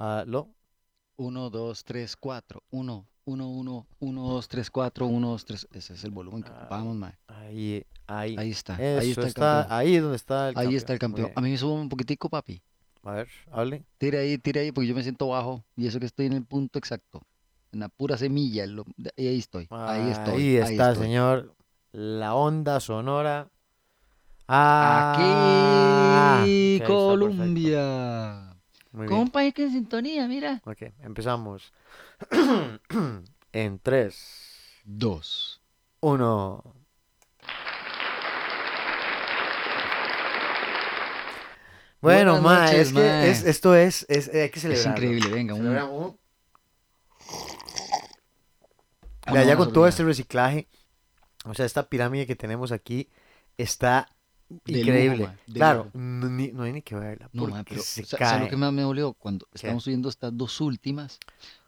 [0.00, 0.48] Aló.
[1.16, 2.62] 1, 2, 3, 4.
[2.70, 5.68] 1, 1, 1, 1, 2, 3, 4, 1, 2, 3.
[5.72, 7.12] Ese es el volumen que Ah, ocupamos, mae.
[7.28, 8.36] Ahí, ahí.
[8.38, 8.74] Ahí está.
[8.74, 9.78] Eso ahí está el está, campeón.
[9.78, 11.32] ahí es donde está el Ahí está el campeón.
[11.36, 12.62] A mí me sube un poquitico, papi.
[13.02, 13.84] A ver, hable.
[13.98, 15.62] Tire ahí, tire ahí, porque yo me siento bajo.
[15.76, 17.20] Y eso que estoy en el punto exacto.
[17.72, 18.66] En la pura semilla.
[18.66, 18.84] lo-
[19.18, 19.66] ahí estoy.
[19.70, 20.34] Ahí estoy.
[20.58, 21.06] Ahí está, estoy.
[21.06, 21.54] señor.
[21.92, 23.48] La onda sonora.
[24.48, 26.80] Ah, Aquí.
[26.86, 28.49] Colombia.
[28.92, 29.20] Muy Con bien.
[29.26, 30.60] un país que en sintonía, mira.
[30.64, 31.72] Ok, empezamos.
[33.52, 35.60] en 3, Dos.
[36.00, 36.74] 1.
[42.00, 43.30] Bueno, Buenas ma, noches, es que mae.
[43.30, 44.90] es- esto es, es, hay que Es celebrarlo.
[44.90, 45.54] increíble, venga.
[45.54, 46.18] un-
[49.44, 50.66] ya vamos con todo este reciclaje,
[51.44, 53.08] o sea, esta pirámide que tenemos aquí
[53.58, 54.08] está
[54.66, 55.16] increíble.
[55.18, 58.28] lujo, claro, ni- no hay ni que verla, No, mae, pero se sa- cae.
[58.28, 59.12] ¿sabes lo que más me dolió?
[59.14, 61.18] Cuando estamos subiendo estas dos últimas,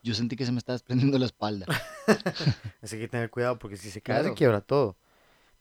[0.03, 1.67] yo sentí que se me estaba desprendiendo la espalda.
[2.83, 4.35] Así que tener cuidado porque si se cae se Claro.
[4.35, 4.97] quiebra todo.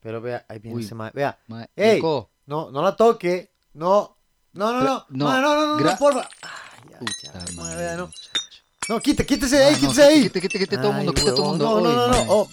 [0.01, 0.83] Pero vea, ahí viene Uy.
[0.83, 1.11] ese mae.
[1.13, 1.97] Vea, Mae, ¡Ey!
[1.97, 3.51] loco, no, no la toque.
[3.73, 4.17] No,
[4.53, 5.05] no, no, Pero- no.
[5.09, 6.27] no, No, no, no, no, porfa.
[6.41, 7.13] Ay, ya, puta
[7.45, 8.09] ya, madre, vea, no.
[8.89, 10.21] No, quite, quítese de ahí, Ah, no, quítese de ahí.
[10.23, 11.65] Quite, quite, quite todo el mundo, Ay, quite todo el mundo.
[11.65, 12.47] No, no, no, no.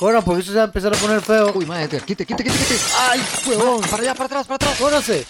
[0.00, 1.52] Corran, porque eso se va a empezar a poner feo.
[1.54, 2.80] Uy, madre, quite, quite, quite, quite.
[2.98, 3.82] Ay, huevón.
[3.82, 4.78] Para allá, para atrás, para atrás.
[4.78, 5.26] Córrase.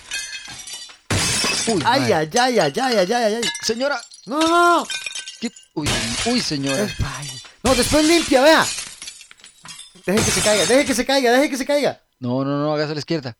[1.66, 3.40] Uy, Ay, ay, ay, ay, ay, ay, ay, ay.
[3.64, 4.00] Señora.
[4.26, 4.46] No, no,
[4.78, 4.86] no,
[5.40, 5.88] quit- Uy,
[6.26, 6.88] uy, señora.
[7.18, 8.64] Ay, No, después limpia, vea.
[10.06, 12.00] Deje que se caiga, deje que se caiga, deje que se caiga.
[12.20, 13.36] No, no, no, hágase a la izquierda.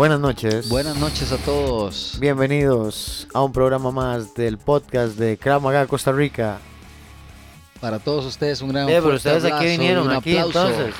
[0.00, 0.70] Buenas noches.
[0.70, 2.16] Buenas noches a todos.
[2.18, 6.56] Bienvenidos a un programa más del podcast de Krav Maga Costa Rica.
[7.82, 10.70] Para todos ustedes un gran Ve, pero ustedes aquí abrazo vinieron, un aquí aplauso.
[10.70, 10.94] entonces.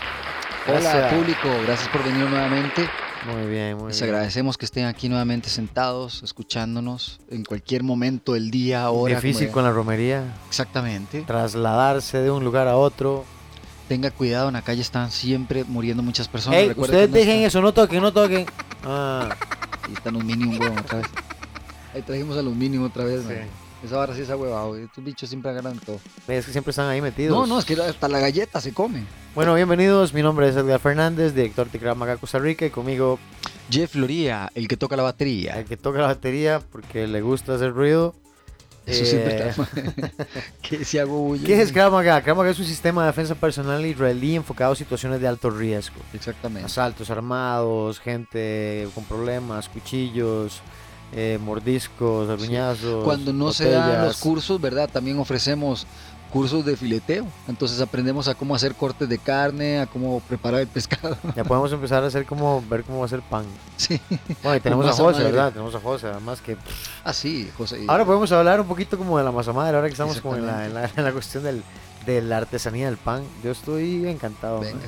[0.69, 1.15] Hola Gracias.
[1.15, 2.91] público, gracias por venir nuevamente.
[3.35, 4.11] Muy bien, muy Les bien.
[4.13, 9.15] agradecemos que estén aquí nuevamente sentados, escuchándonos en cualquier momento del día, hora.
[9.15, 10.25] Difícil con la romería.
[10.47, 11.23] Exactamente.
[11.23, 13.25] Trasladarse de un lugar a otro.
[13.89, 16.59] Tenga cuidado, en la calle están siempre muriendo muchas personas.
[16.61, 18.45] Ey, ustedes que no dejen está- eso, no toquen, no toquen.
[18.85, 19.29] Ah,
[19.87, 21.07] Ahí están los mínimos, huevón, otra vez.
[21.95, 23.23] Ahí trajimos a los mínimos otra vez.
[23.83, 24.77] Esa barra sí es huevado.
[24.77, 25.99] Estos bichos siempre agarran todo.
[26.29, 27.37] es que siempre están ahí metidos.
[27.37, 29.05] No, no, es que hasta la galleta se come.
[29.35, 30.13] Bueno, bienvenidos.
[30.13, 32.67] Mi nombre es Edgar Fernández, director de Krav Maga Costa Rica.
[32.67, 33.19] Y conmigo,
[33.71, 35.59] Jeff Loría, el que toca la batería.
[35.59, 38.15] el que toca la batería porque le gusta hacer ruido.
[38.87, 41.47] Eso Eh, si hago bulla.
[41.47, 42.23] ¿Qué es Krav Maga?
[42.23, 46.01] Krav Maga es un sistema de defensa personal israelí enfocado a situaciones de alto riesgo.
[46.13, 46.67] Exactamente.
[46.67, 50.63] Asaltos armados, gente con problemas, cuchillos,
[51.13, 53.05] eh, mordiscos, arruñazos.
[53.05, 54.89] Cuando no se dan los cursos, ¿verdad?
[54.91, 55.87] También ofrecemos
[56.33, 57.27] cursos de fileteo.
[57.49, 61.17] Entonces aprendemos a cómo hacer cortes de carne, a cómo preparar el pescado.
[61.37, 63.45] Ya podemos empezar a hacer como, ver cómo va a ser pan.
[63.77, 64.01] sí.
[64.43, 65.25] Bueno, y tenemos a José, madre.
[65.25, 65.53] ¿verdad?
[65.53, 66.57] Tenemos a José, además que...
[67.05, 67.85] Ah, sí, José.
[67.89, 70.47] Ahora podemos hablar un poquito como de la masa madre, ahora que estamos como en
[70.47, 71.63] la, en la, en la cuestión del,
[72.07, 73.23] de la artesanía del pan.
[73.45, 74.61] Yo estoy encantado.
[74.61, 74.79] Venga.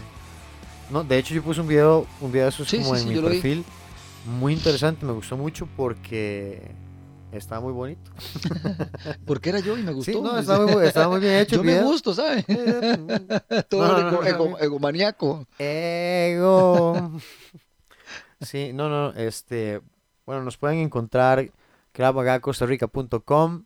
[0.90, 3.08] No, de hecho yo puse un video, un video de esos Sí, como sí, en
[3.08, 3.64] sí, mi perfil.
[4.38, 6.70] Muy interesante, me gustó mucho porque
[7.32, 8.10] estaba muy bonito.
[9.26, 10.12] Porque era yo y me gustó.
[10.12, 10.32] Sí, no,
[11.08, 12.44] muy, bien hecho Yo me gusto, ¿sabes?
[12.48, 15.46] Eh, Todo No, no, ego, egomaniaco.
[15.58, 17.12] Ego.
[18.40, 19.80] Sí, no, no, este,
[20.26, 21.50] bueno, nos pueden encontrar
[21.92, 23.64] cravagacostarrica.com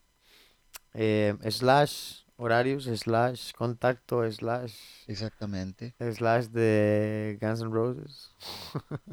[0.95, 4.75] eh, slash horarios, slash contacto, slash,
[5.07, 5.95] Exactamente.
[6.13, 8.31] slash de Guns N' Roses.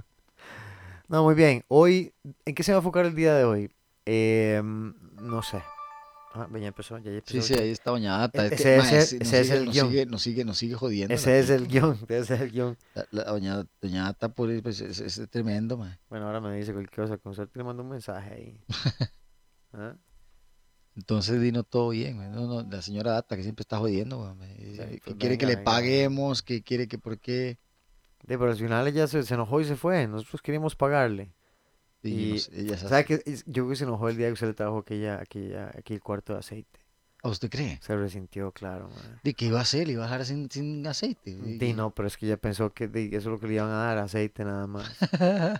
[1.07, 1.63] no, muy bien.
[1.67, 2.13] Hoy,
[2.45, 3.71] ¿en qué se va a enfocar el día de hoy?
[4.05, 5.63] Eh, no sé.
[6.35, 7.41] Ah, ya empezó, ya empezó.
[7.41, 8.43] Sí, sí, ahí está Doña Ata.
[8.47, 9.87] E- Es que, ese- ma, ese- nos ese es sigue- el nos guion.
[9.89, 11.13] sigue, nos sigue, nos sigue jodiendo.
[11.13, 12.77] Ese es el guion, ese es el guion.
[12.95, 15.99] La, la doña, doña Ata, pues, es, es tremendo, man.
[16.09, 18.61] Bueno, ahora me dice cualquier cosa, con suerte le mando un mensaje ahí.
[19.73, 19.95] ¿Ah?
[20.95, 22.31] Entonces, Dino, todo bien, man.
[22.31, 24.37] No, no, la señora Ata, que siempre está jodiendo, man.
[24.57, 25.63] Sí, que pues quiere que venga, le venga.
[25.71, 27.59] paguemos, que quiere que por qué.
[28.23, 30.07] De, pero al final ella se, se enojó y se fue.
[30.07, 31.33] Nosotros queríamos pagarle.
[32.03, 34.33] Y, Y, no sé, ella ¿Sabe que Yo creo que se enojó el día que
[34.33, 36.79] usted le trajo aquella, aquella, aquel cuarto de aceite.
[37.23, 37.79] ¿A usted cree?
[37.81, 38.89] Se resintió, claro.
[38.89, 39.21] man.
[39.23, 39.87] ¿De qué iba a hacer?
[39.87, 41.31] ¿Le iba a dejar sin, sin aceite?
[41.57, 43.69] Sí, no, pero es que ella pensó que de- eso es lo que le iban
[43.69, 44.89] a dar, aceite nada más.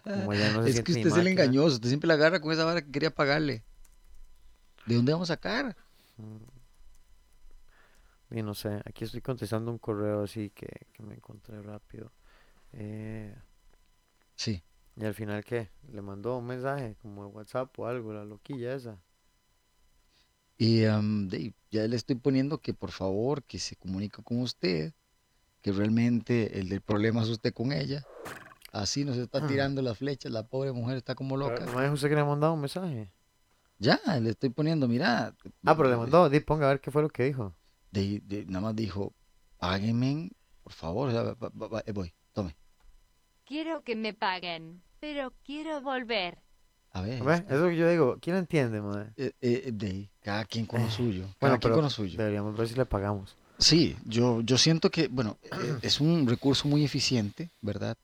[0.04, 1.76] Como ella no se es que usted es el engañoso.
[1.76, 3.64] Usted siempre la agarra con esa vara que quería pagarle.
[4.86, 5.78] ¿De dónde vamos a sacar?
[8.32, 12.12] Y no sé, aquí estoy contestando un correo así que, que me encontré rápido.
[12.74, 13.34] Eh,
[14.36, 14.64] Sí.
[14.96, 15.70] Y al final, ¿qué?
[15.92, 19.02] Le mandó un mensaje como de WhatsApp o algo, la loquilla esa.
[20.58, 20.82] Y
[21.28, 24.94] de ahí, ya le estoy poniendo que por favor que se comunique con usted,
[25.62, 28.06] que realmente el del problema es usted con ella.
[28.72, 29.48] Así nos está Ah.
[29.48, 31.66] tirando las flechas, la pobre mujer está como Pero loca.
[31.66, 33.12] ¿No dijo usted que le mandado un mensaje?
[33.80, 35.36] Ya, le estoy poniendo, mira.
[35.64, 37.56] Ah, pero le mandó, di, ponga a ver qué fue lo que dijo.
[37.92, 39.14] de- de- nada más dijo,
[39.58, 40.32] páguenme,
[40.64, 41.12] por favor,
[41.86, 42.56] eh, voy, tome.
[43.54, 46.40] Quiero que me paguen, pero quiero volver.
[46.92, 47.42] A ver, ¿Ves?
[47.42, 49.12] está- Eso que yo digo, ¿quién entiende, madre?
[49.16, 51.90] eh, eh, de ahí, cada quien con lo suyo, cada Bueno, quien pero con lo
[51.92, 52.18] suyo.
[52.18, 53.36] deberíamos ver si le pagamos.
[53.60, 57.96] Sí, yo, yo siento que, bueno, eh, es un recurso muy eficiente, ¿verdad?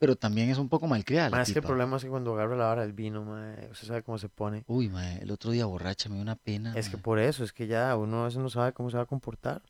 [0.00, 2.66] Pero también es un poco malcriada Más que el problema es que cuando agarra la
[2.66, 4.64] vara del vino, madre, usted sabe cómo se pone.
[4.66, 6.76] Uy, mae, el otro día borracha me dio una pena.
[6.76, 7.04] Es que mae.
[7.04, 9.62] por eso, es que ya uno a veces no sabe cómo se va a comportar.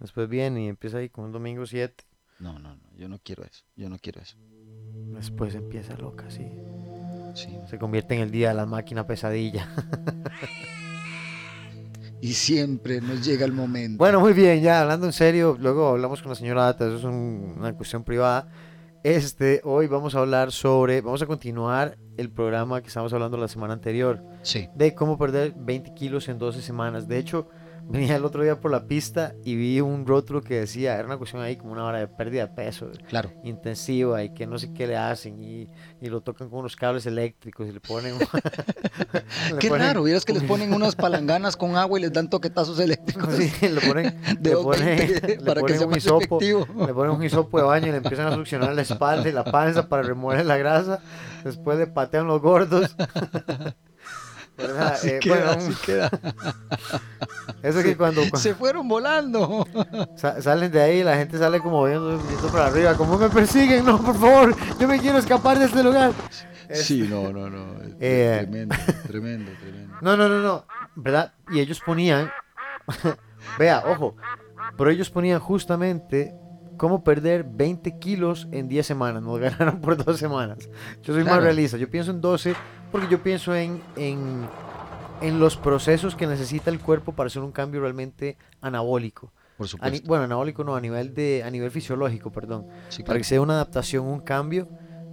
[0.00, 2.04] Después viene y empieza ahí con un domingo 7.
[2.44, 4.36] No, no, no, yo no quiero eso, yo no quiero eso.
[5.16, 6.46] Después empieza loca, sí.
[7.34, 7.58] Sí.
[7.68, 9.66] Se convierte en el día de la máquina pesadilla.
[12.20, 13.98] Y siempre nos llega el momento.
[13.98, 17.04] Bueno, muy bien, ya hablando en serio, luego hablamos con la señora Data, eso es
[17.04, 18.48] un- una cuestión privada.
[19.02, 23.48] Este, hoy vamos a hablar sobre, vamos a continuar el programa que estábamos hablando la
[23.48, 27.06] semana anterior, Sí, de cómo perder 20 kilos en 12 semanas.
[27.08, 27.48] De hecho,
[27.88, 31.16] venía el otro día por la pista y vi un rótulo que decía, era una
[31.16, 33.30] cuestión ahí como una hora de pérdida de peso claro.
[33.44, 35.68] intensiva y que no sé qué le hacen y,
[36.00, 38.14] y lo tocan con unos cables eléctricos y le ponen...
[39.52, 42.28] le Qué ponen- raro, vieras que les ponen unas palanganas con agua y les dan
[42.30, 45.90] toquetazos eléctricos Sí, le ponen, de le 220 ponen, le para que ponen sea un
[45.92, 46.86] más hisopo, efectivo.
[46.86, 49.44] le ponen un hisopo de baño y le empiezan a succionar la espalda y la
[49.44, 51.00] panza para remover la grasa.
[51.44, 52.96] Después le patean los gordos.
[54.56, 54.92] ¿Verdad?
[54.92, 56.10] Así Eh, queda, bueno, así queda.
[57.62, 59.66] eso que cuando, cuando Se fueron volando.
[60.16, 63.84] sa- salen de ahí, la gente sale como viendo, viendo para arriba, como me persiguen,
[63.84, 66.12] no, por favor, yo me quiero escapar de este lugar.
[66.72, 67.82] Sí, no, no, no.
[67.82, 68.38] es Eh.
[68.42, 69.94] Tremendo, tremendo, tremendo.
[70.00, 70.64] No, no, no, no,
[70.96, 71.32] ¿verdad?
[71.50, 72.30] Y ellos ponían,
[73.58, 74.16] vea, ojo,
[74.76, 76.34] pero ellos ponían justamente
[76.76, 80.58] cómo perder 20 kilos en 10 semanas, nos ganaron por 2 semanas.
[81.02, 81.42] Yo soy más Claro.
[81.44, 82.54] realista, yo pienso en 12
[82.94, 84.46] porque yo pienso en, en,
[85.20, 89.32] en los procesos que necesita el cuerpo para hacer un cambio realmente anabólico.
[89.58, 90.06] Por supuesto.
[90.06, 92.68] bueno, anabólico no, a nivel, de, a nivel fisiológico, perdón.
[92.90, 94.68] Sí, Para que sea una adaptación, un cambio,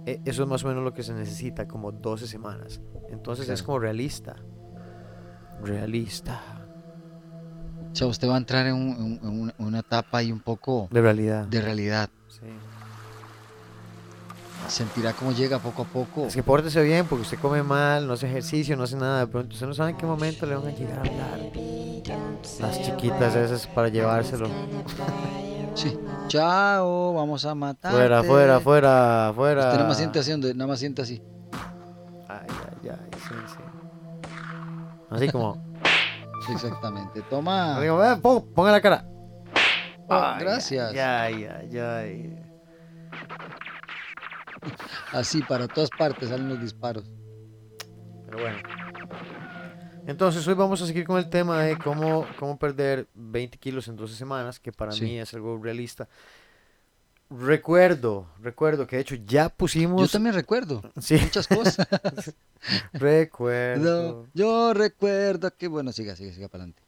[0.06, 2.80] eh, eso es más o menos lo que se necesita, como 12 semanas.
[3.10, 4.36] Entonces es como realista.
[5.60, 6.40] Realista.
[7.92, 10.86] O sea, usted va a entrar en, un- en- en una, etapa ahí un poco
[10.92, 11.46] De realidad.
[11.48, 12.10] de realidad.
[12.28, 12.46] Sí.
[14.68, 16.26] Sentirá cómo llega poco a poco.
[16.26, 19.20] Es que pórtese bien porque usted come mal, no hace ejercicio, no hace nada.
[19.20, 21.40] De pronto usted no sabe en qué momento le van a llegar a hablar.
[22.60, 24.48] Las chiquitas esas para llevárselo.
[25.74, 25.98] Sí.
[26.28, 27.92] Chao, vamos a matar.
[27.92, 29.60] Fuera, fuera, fuera, fuera.
[29.62, 31.22] Usted nada más siente así, donde- nada más siente así.
[32.28, 32.46] Ay,
[32.84, 34.28] ay, ay, sí, sí.
[35.08, 35.56] Así como.
[36.52, 37.22] Exactamente.
[37.22, 37.78] Toma.
[37.82, 39.06] "Eh, pon- ponga la cara.
[40.08, 40.90] Oh, Ay, gracias.
[40.92, 42.38] Ay, ay, ay.
[45.12, 47.04] Así, para todas partes salen los disparos.
[48.26, 48.58] Pero bueno.
[50.06, 53.96] Entonces hoy vamos a seguir con el tema de cómo, cómo perder 20 kilos en
[53.96, 55.04] 12 semanas, que para Sí.
[55.04, 56.08] mí es algo realista.
[57.30, 60.10] Recuerdo, recuerdo que de hecho ya Yo pusimos...
[60.12, 61.86] también recuerdo Sí, muchas cosas.
[62.92, 64.24] recuerdo.
[64.24, 66.81] No, yo recuerdo que, bueno, siga, siga, siga para adelante.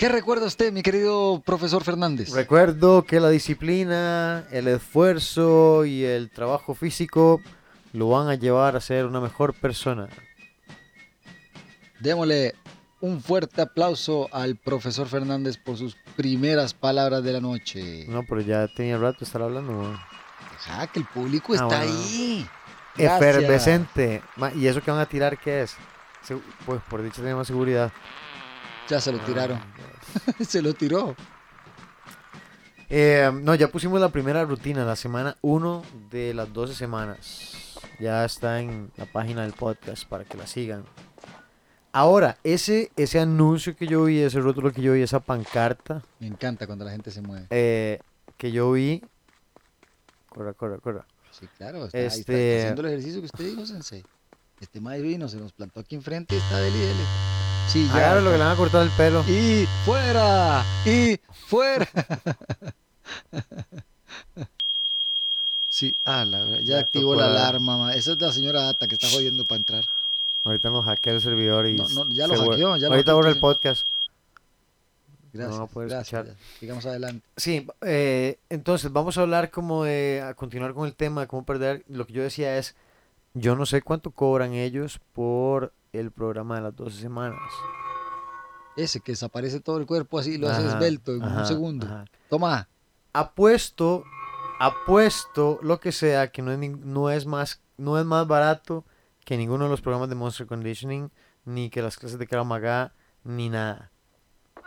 [0.00, 2.32] ¿Qué recuerda usted, mi querido profesor Fernández?
[2.32, 7.42] Recuerdo que la disciplina, el esfuerzo y el trabajo físico
[7.92, 10.08] lo van a llevar a ser una mejor persona.
[12.00, 12.54] Démosle
[13.02, 18.06] un fuerte aplauso al profesor Fernández por sus primeras palabras de la noche.
[18.08, 19.98] No, pero ya tenía rato de estar hablando.
[20.66, 21.82] Deja que el público Ah, está bueno.
[21.82, 22.48] ahí.
[22.96, 23.20] Gracias.
[23.36, 24.22] Efervescente.
[24.54, 25.76] ¿Y eso que van a tirar qué es?
[26.64, 27.92] Pues por dicho tenemos seguridad.
[28.88, 29.60] Ya se lo tiraron.
[30.46, 31.14] Se lo tiró.
[32.88, 37.76] Eh, no, ya pusimos la primera rutina, la semana 1 de las 12 semanas.
[38.00, 40.84] Ya está en la página del podcast para que la sigan.
[41.92, 46.28] Ahora, ese, ese anuncio que yo vi, ese rótulo que yo vi, esa pancarta Me
[46.28, 47.46] encanta cuando la gente se mueve.
[47.50, 48.00] eh,
[48.36, 49.02] que yo vi.
[50.28, 51.04] Corra, corra, corra.
[51.30, 51.86] Sí, claro.
[51.86, 54.04] Está, ahí está, está Este- haciendo el ejercicio que usted dijo, Sensei.
[54.60, 56.78] Este mae vino, se nos plantó aquí enfrente y está dele
[57.86, 57.94] ya.
[57.96, 59.24] Agarra lo que le van a cortar el pelo.
[59.28, 61.88] Y fuera, y fuera.
[65.72, 67.94] Sí, ah, la ya, Ya activó la la- alarma, ma.
[67.94, 69.84] Esa es la señora Ata que está jodiendo para entrar.
[70.44, 71.76] Ahorita nos hackea el servidor y.
[71.76, 73.86] No, no, ya lo hackeó, ya lo Ahorita borra el podcast.
[75.32, 75.60] Gracias.
[75.60, 76.36] a poder gracias, escuchar.
[76.36, 76.58] ya.
[76.58, 77.24] Sigamos adelante.
[77.36, 81.44] Sí, eh, entonces vamos a hablar como de, a continuar con el tema de cómo
[81.46, 81.84] perder.
[81.88, 82.74] Lo que yo decía es,
[83.34, 87.38] yo no sé cuánto cobran ellos por el programa de las 12 semanas.
[88.76, 91.86] Ese que desaparece todo el cuerpo así, lo hace Ajá, esbelto en ajá, un segundo.
[91.86, 92.04] ajá.
[92.28, 92.68] Toma.
[93.12, 94.04] Apuesto,
[94.60, 98.84] apuesto lo que sea que no es, no es más, no es más barato
[99.24, 101.10] que ninguno de los programas de Monster Conditioning,
[101.44, 102.94] ni que las clases de Krav Maga,
[103.24, 103.90] ni nada.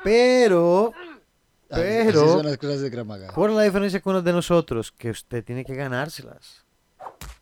[0.03, 0.91] Pero,
[1.69, 3.31] Así- Pero- Así son las cosas de Kramaga.
[3.33, 4.91] ¿cuál es la diferencia con los de nosotros?
[4.91, 6.63] Que usted tiene que ganárselas.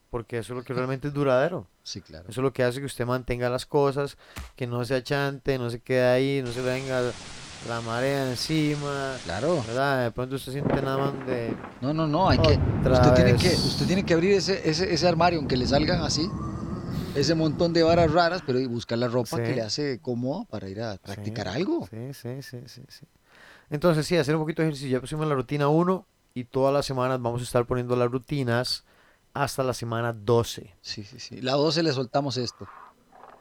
[0.09, 1.67] Porque eso es lo que realmente es duradero.
[1.83, 2.25] Sí, claro.
[2.29, 4.17] Eso es lo que hace que usted mantenga las cosas,
[4.55, 7.01] que no se achante, no se quede ahí, no se venga
[7.67, 9.63] la marea encima, Claro.
[9.67, 10.03] ¿verdad?
[10.05, 11.55] De pronto usted siente nada más de...
[11.81, 12.59] No, no, no, hay que.
[12.89, 16.29] Usted tiene que, usted tiene que abrir ese, ese, ese armario, aunque le salgan así.
[17.15, 19.43] Ese montón de varas raras, pero y buscar la ropa Sí.
[19.43, 21.87] que le hace cómodo para ir a practicar algo.
[21.89, 23.05] Sí, sí, sí, sí, sí.
[23.69, 24.89] Entonces, sí, hacer un poquito de ejercicio.
[24.89, 28.85] Ya pusimos la rutina 1 y todas las semanas vamos a estar poniendo las rutinas
[29.33, 30.75] hasta la semana 12.
[30.81, 31.41] Sí, sí, sí.
[31.41, 32.67] La 12 le soltamos esto.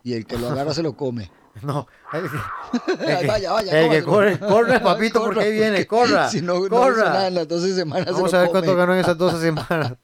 [0.03, 1.31] Y el que lo agarra se lo come.
[1.63, 3.81] No, el que, Ay, vaya, vaya.
[3.81, 6.29] el que corre, corre, papito, porque ahí viene, corra.
[6.29, 7.05] Si no, no corra.
[7.07, 8.07] nada en las 12 semanas.
[8.07, 8.61] se Vamos lo a ver come.
[8.61, 9.95] cuánto ganó en esas 12 semanas.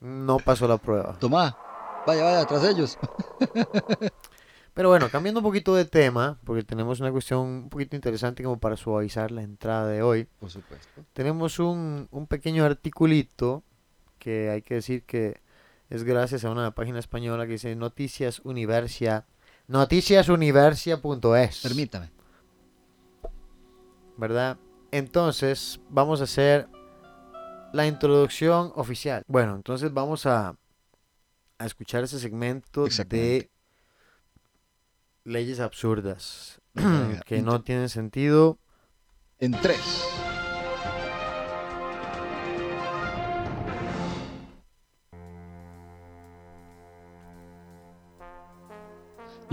[0.00, 1.16] No pasó la prueba.
[1.18, 1.56] Tomá.
[2.06, 2.98] Vaya, vaya, tras ellos.
[4.74, 8.58] Pero bueno, cambiando un poquito de tema, porque tenemos una cuestión un poquito interesante como
[8.58, 10.28] para suavizar la entrada de hoy.
[10.38, 11.02] Por supuesto.
[11.14, 13.62] Tenemos un, un pequeño articulito
[14.24, 15.42] que hay que decir que
[15.90, 19.26] es gracias a una página española que dice Noticias Universia,
[19.68, 22.10] noticiasuniversia.es, Permítame.
[24.16, 24.56] ¿verdad?
[24.92, 26.68] Entonces, vamos a hacer
[27.74, 29.24] la introducción oficial.
[29.26, 30.56] Bueno, entonces vamos a,
[31.58, 33.50] a escuchar ese segmento de
[35.24, 36.62] leyes absurdas
[37.26, 38.58] que no tienen sentido.
[39.38, 40.03] En 3.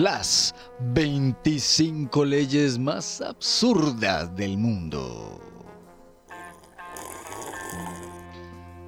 [0.02, 5.40] Las 25 leyes más absurdas del mundo.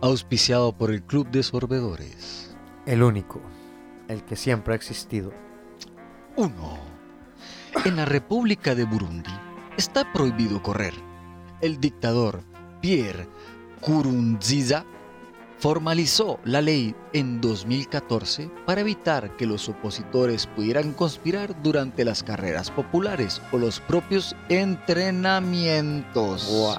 [0.02, 2.56] Auspiciado por el Club de Sorbedores.
[2.88, 3.40] El único,
[4.08, 5.32] el que siempre ha existido.
[6.36, 6.52] 1.
[7.86, 9.30] En la República de Burundi
[9.78, 10.96] está prohibido correr.
[11.62, 12.42] El dictador
[12.82, 13.28] Pierre
[13.78, 14.84] Nkurunziza
[15.64, 22.70] formalizó la ley en 2014 para evitar que los opositores pudieran conspirar durante las carreras
[22.70, 26.78] populares o los propios entrenamientos.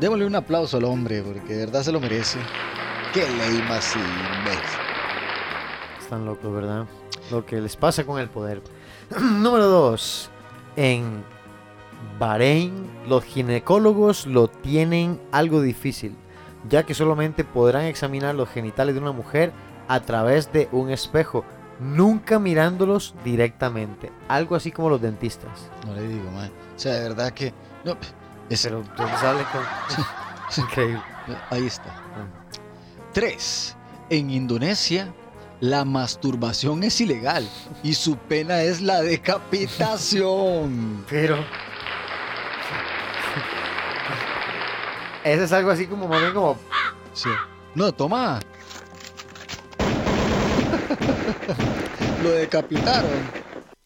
[0.00, 2.40] Démosle un aplauso al hombre porque de verdad se lo merece.
[3.14, 4.80] ¡Qué ley más imbécil!
[6.00, 6.86] Están locos, ¿verdad?
[7.30, 8.60] Lo que les pasa con el poder.
[9.20, 10.30] Número 2.
[10.74, 11.22] En
[12.18, 16.16] Bahrein, los ginecólogos lo tienen algo difícil,
[16.68, 19.52] ya que solamente podrán examinar los genitales de una mujer
[19.88, 21.44] a través de un espejo,
[21.80, 24.10] nunca mirándolos directamente.
[24.28, 25.70] Algo así como los dentistas.
[25.86, 26.50] No le digo, man.
[26.74, 27.52] O sea, de verdad que.
[27.84, 27.96] No,
[28.50, 30.62] es- Pero ¿dónde sale con...
[30.64, 31.02] Increíble.
[31.50, 31.94] Ahí está.
[33.12, 33.76] 3.
[34.10, 35.12] En Indonesia,
[35.60, 37.48] la masturbación es ilegal
[37.82, 41.04] y su pena es la decapitación.
[41.08, 41.38] Pero...
[45.26, 46.56] Ese es algo así como más bien como
[47.12, 47.30] Sí.
[47.74, 48.38] No, toma.
[52.22, 53.10] Lo decapitaron.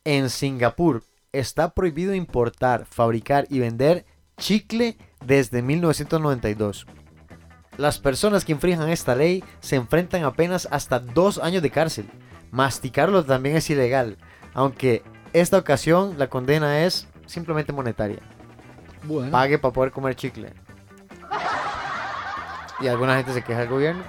[0.05, 4.05] En Singapur está prohibido importar, fabricar y vender
[4.37, 6.87] chicle desde 1992.
[7.79, 12.11] Las personas que infrinjan esta ley se enfrentan apenas hasta dos años de cárcel.
[12.51, 14.19] Masticarlo también es ilegal,
[14.53, 18.19] aunque esta ocasión la condena es simplemente monetaria.
[19.05, 19.31] Bueno.
[19.31, 20.53] Pague para poder comer chicle.
[22.81, 24.03] Y alguna gente se queja del gobierno.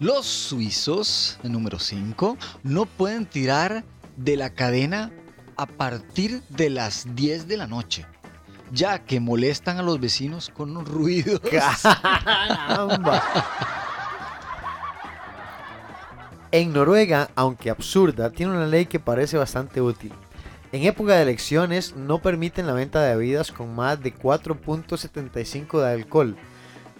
[0.00, 3.84] Los suizos, número 5, no pueden tirar
[4.16, 5.10] de la cadena
[5.56, 8.06] a partir de las 10 de la noche,
[8.70, 11.40] ya que molestan a los vecinos con un ruido.
[11.50, 13.22] Caramba.
[16.52, 20.12] En Noruega, aunque absurda, tiene una ley que parece bastante útil.
[20.70, 25.92] En época de elecciones no permiten la venta de bebidas con más de 4.75 de
[25.92, 26.36] alcohol,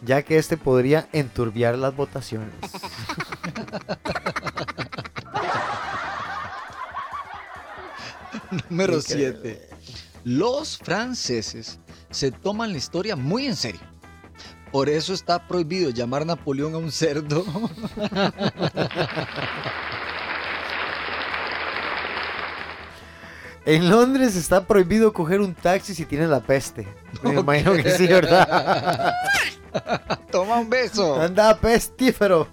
[0.02, 2.48] ya que este podría enturbiar las votaciones.
[8.70, 9.38] Número Increíble.
[9.42, 9.68] 7.
[10.24, 11.78] Los franceses
[12.10, 13.82] se toman la historia muy en serio.
[14.72, 17.44] Por eso está prohibido llamar Napoleón a un cerdo.
[23.68, 26.88] En Londres está prohibido coger un taxi si tienes la peste.
[27.22, 29.12] Me imagino que sí, ¿verdad?
[30.32, 31.20] Toma un beso.
[31.20, 32.48] Anda pestífero.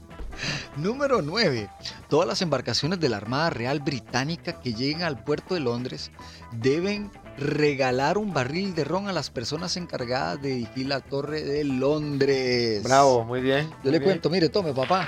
[0.75, 1.69] Número 9.
[2.09, 6.11] Todas las embarcaciones de la Armada Real Británica que lleguen al puerto de Londres
[6.51, 11.63] deben regalar un barril de ron a las personas encargadas de dirigir la torre de
[11.63, 12.83] Londres.
[12.83, 13.71] Bravo, muy bien.
[13.85, 15.07] Yo le cuento, mire, tome papá.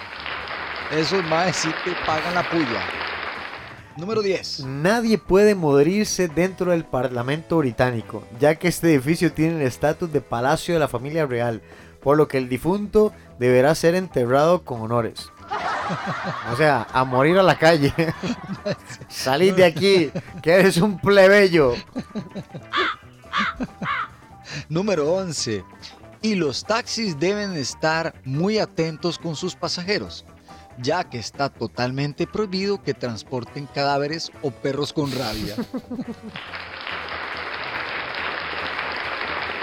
[0.89, 2.81] Esos más sí te pagan la puya.
[3.97, 4.59] Número 10.
[4.65, 10.21] Nadie puede morirse dentro del Parlamento británico, ya que este edificio tiene el estatus de
[10.21, 11.63] palacio de la familia real,
[12.01, 15.31] por lo que el difunto deberá ser enterrado con honores.
[16.51, 17.93] O sea, a morir a la calle.
[19.09, 20.11] Salid de aquí,
[20.43, 21.73] que eres un plebeyo.
[24.69, 25.63] Número 11.
[26.21, 30.25] Y los taxis deben estar muy atentos con sus pasajeros,
[30.81, 35.55] ya que está totalmente prohibido que transporten cadáveres o perros con rabia.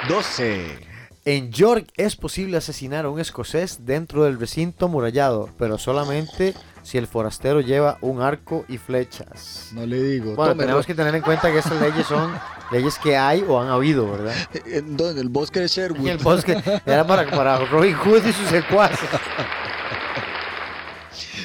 [0.08, 0.94] 12.
[1.26, 6.52] En York es posible asesinar a un escocés dentro del recinto amurallado, pero solamente
[6.82, 9.70] si el forastero lleva un arco y flechas.
[9.72, 10.34] No le digo.
[10.34, 12.30] Bueno, tenemos que tener en cuenta que estas leyes son
[12.70, 14.34] leyes que hay o han habido, ¿verdad?
[14.66, 15.12] ¿En dónde?
[15.12, 16.06] En el bosque de Sherwood.
[16.06, 19.08] En el bosque era para, para Robin Hood y sus secuaces.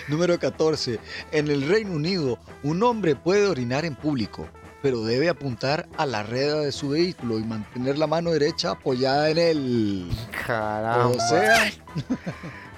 [0.09, 0.99] Número 14.
[1.31, 4.47] En el Reino Unido, un hombre puede orinar en público,
[4.81, 9.29] pero debe apuntar a la rueda de su vehículo y mantener la mano derecha apoyada
[9.29, 10.09] en él.
[10.47, 11.07] Caramba.
[11.07, 11.71] O sea,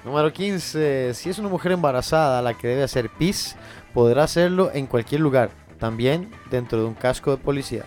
[0.04, 1.14] Número 15.
[1.14, 3.56] Si es una mujer embarazada la que debe hacer pis,
[3.94, 7.84] podrá hacerlo en cualquier lugar, también dentro de un casco de policía.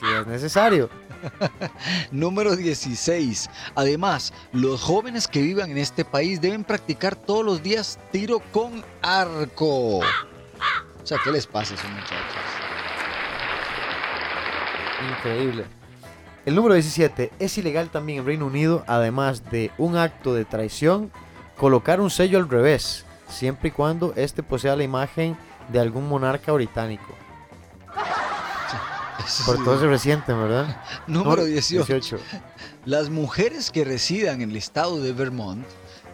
[0.00, 0.90] Si es necesario.
[2.10, 3.50] número 16.
[3.74, 8.84] Además, los jóvenes que vivan en este país deben practicar todos los días tiro con
[9.02, 9.98] arco.
[9.98, 12.18] O sea, ¿qué les pasa a esos muchachos?
[15.18, 15.64] Increíble.
[16.46, 17.32] El número 17.
[17.38, 21.10] Es ilegal también en Reino Unido, además de un acto de traición,
[21.56, 25.36] colocar un sello al revés, siempre y cuando este posea la imagen
[25.68, 27.14] de algún monarca británico.
[29.46, 30.82] Por se resienten, ¿verdad?
[31.06, 31.84] Número 18.
[31.86, 32.18] 18.
[32.84, 35.64] Las mujeres que residan en el estado de Vermont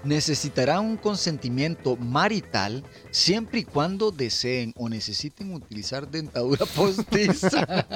[0.05, 7.87] necesitarán un consentimiento marital siempre y cuando deseen o necesiten utilizar dentadura postiza.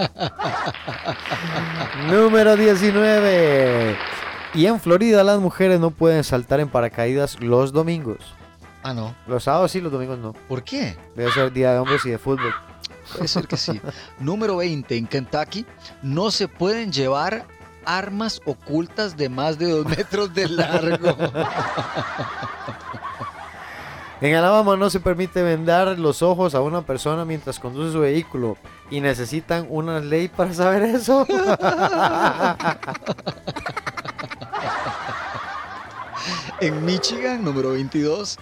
[2.10, 3.96] Número 19.
[4.54, 8.18] Y en Florida las mujeres no pueden saltar en paracaídas los domingos.
[8.82, 9.14] ah, no.
[9.26, 10.32] Los sábados sí, los domingos no.
[10.32, 10.96] ¿Por qué?
[11.16, 12.54] Debe ser día de hombres y de fútbol.
[13.12, 13.80] Puede ser que sí.
[14.18, 14.96] Número 20.
[14.96, 15.66] En Kentucky
[16.02, 17.46] no se pueden llevar
[17.84, 21.16] armas ocultas de más de dos metros de largo.
[24.20, 28.56] En Alabama no se permite vendar los ojos a una persona mientras conduce su vehículo.
[28.90, 31.26] Y necesitan una ley para saber eso.
[36.60, 38.38] En Michigan, número 22.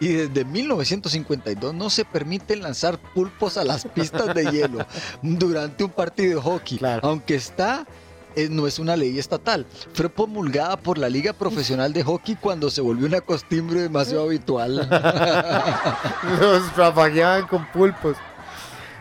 [0.00, 4.86] Y desde 1952 no se permite lanzar pulpos a las pistas de hielo
[5.22, 6.78] durante un partido de hockey.
[6.78, 7.06] Claro.
[7.06, 7.86] Aunque está,
[8.34, 9.66] eh, no es una ley estatal.
[9.92, 14.76] Fue promulgada por la Liga Profesional de Hockey cuando se volvió una costumbre demasiado habitual.
[16.40, 18.16] los rafagueaban con pulpos.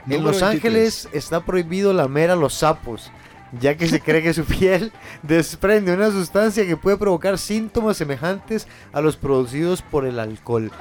[0.05, 0.43] En Número Los 23.
[0.43, 3.11] Ángeles está prohibido lamer a los sapos,
[3.59, 4.91] ya que se cree que su piel
[5.23, 10.71] desprende una sustancia que puede provocar síntomas semejantes a los producidos por el alcohol.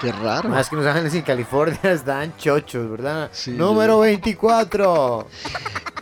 [0.00, 0.48] Qué raro.
[0.48, 3.30] Más que Los Ángeles y en California están chochos, ¿verdad?
[3.32, 3.52] Sí.
[3.52, 5.28] Número 24.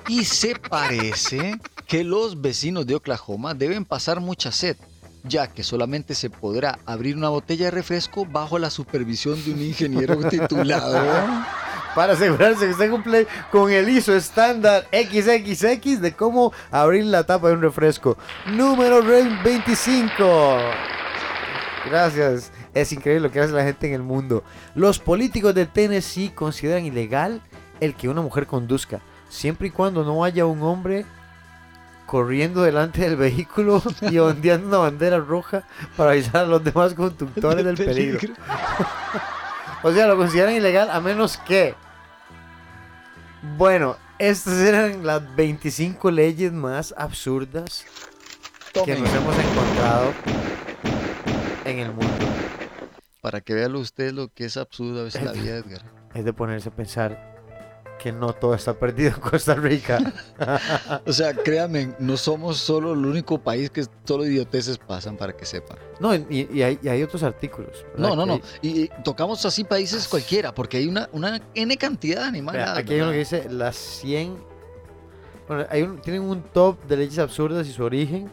[0.09, 4.79] Y se parece que los vecinos de Oklahoma deben pasar mucha sed,
[5.23, 9.61] ya que solamente se podrá abrir una botella de refresco bajo la supervisión de un
[9.61, 11.45] ingeniero titulado.
[11.95, 17.49] Para asegurarse que se cumple con el ISO estándar XXX de cómo abrir la tapa
[17.49, 18.17] de un refresco.
[18.47, 20.59] Número 25.
[21.87, 22.53] Gracias.
[22.75, 24.45] Es increíble lo que hace la gente en el mundo.
[24.75, 27.41] Los políticos de Tennessee consideran ilegal
[27.81, 31.05] el que una mujer conduzca, siempre y cuando no haya un hombre
[32.07, 35.65] corriendo delante del vehículo y ondeando una bandera roja
[35.97, 38.35] para avisar a los demás conductores del peligro.
[39.83, 41.75] O sea, lo consideran ilegal a menos que.
[43.57, 47.87] Bueno, estas eran las 25 leyes más absurdas
[48.85, 50.13] que nos hemos encontrado
[51.65, 52.27] en el mundo.
[53.23, 55.83] para que vean usted lo que es absurdo a veces la vida, Edgar.
[56.15, 57.30] Es de ponerse a pensar
[58.03, 59.99] que no todo está perdido en Costa Rica.
[61.07, 65.45] O sea, créanme, no somos solo el único país que solo idioteces pasan para que
[65.45, 65.79] sepan.
[66.01, 67.85] No, y, y hay, y hay otros artículos.
[67.95, 68.09] ¿verdad?
[68.09, 68.41] No, no, no.
[68.63, 72.65] Y, y tocamos así países cualquiera, porque hay una, una N cantidad de animales.
[72.65, 74.37] Vea, aquí hay uno que dice las 100.
[75.49, 78.31] Bueno, hay un- tienen un top de leyes absurdas y su origen.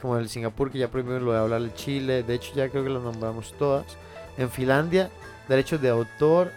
[0.00, 2.22] Como el Singapur, que ya prohibió lo de hablar el Chile.
[2.22, 3.86] De hecho, ya creo que lo nombramos todas.
[4.36, 5.10] En Finlandia,
[5.48, 6.50] derechos de autor.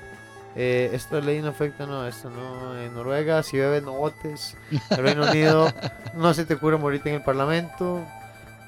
[0.56, 2.80] Eh, esta ley no afecta, no, esto no.
[2.80, 4.56] En Noruega, si bebes, no votes.
[4.90, 5.72] En Reino Unido,
[6.16, 8.02] no se te ocurre morirte en el Parlamento.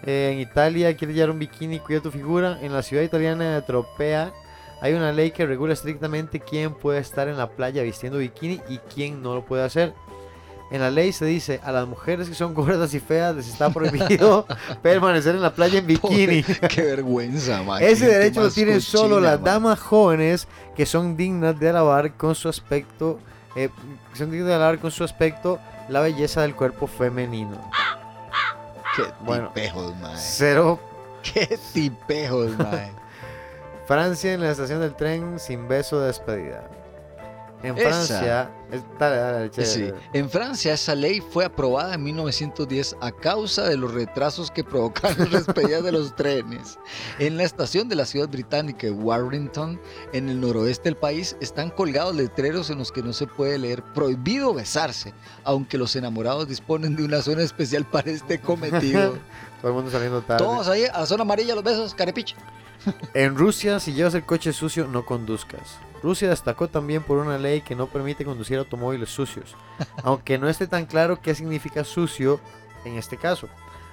[0.04, 2.60] Eh, en Italia, quieres llevar un bikini, cuida tu figura.
[2.62, 4.34] En la ciudad italiana de Tropea,
[4.82, 8.78] hay una ley que regula estrictamente quién puede estar en la playa vistiendo bikini y
[8.80, 9.94] quién no lo puede hacer.
[10.70, 13.70] En la ley se dice a las mujeres que son gordas y feas les está
[13.70, 14.46] prohibido
[14.82, 16.44] permanecer en la playa en bikini.
[16.44, 17.82] Qué vergüenza, man.
[17.82, 19.44] Ese derecho lo tienen solo las man.
[19.46, 23.20] damas jóvenes que son dignas de alabar con su aspecto,
[23.56, 23.70] eh,
[24.12, 27.58] que son dignas de alabar con su aspecto la belleza del cuerpo femenino.
[28.96, 29.48] Qué Bueno.
[29.54, 30.16] tipejos, man.
[30.18, 30.80] Cero
[31.24, 32.92] Qué tipejos, man.
[33.88, 36.64] Francia en la estación del tren sin beso de despedida.
[37.64, 37.76] En.
[37.76, 39.92] Francia, es- dale, dale, Sí.
[40.14, 45.32] En Francia esa ley fue aprobada en 1910 a causa de los retrasos que provocaron
[45.32, 46.78] las despedidas de los trenes.
[47.20, 49.80] En la estación de la ciudad británica de Warrington,
[50.14, 53.82] en el noroeste del país, están colgados letreros en los que no se puede leer
[53.94, 59.18] prohibido besarse, aunque los enamorados disponen de una zona especial para este cometido.
[59.62, 60.44] Todo el mundo saliendo tarde.
[60.46, 61.96] Todos ahí a la zona amarilla los besos.
[63.16, 65.80] En Rusia, si llevas el coche sucio, no conduzcas.
[66.04, 69.56] Rusia destacó también por una ley que no permite conducir automóviles sucios,
[70.04, 72.40] aunque no esté tan claro qué significa sucio
[72.86, 73.48] en este caso.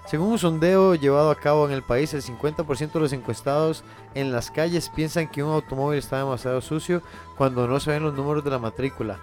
[0.07, 3.83] Según un sondeo llevado a cabo en el país, el 50% de los encuestados
[4.14, 7.01] en las calles piensan que un automóvil está demasiado sucio
[7.38, 9.19] cuando no se ven los números de la matrícula.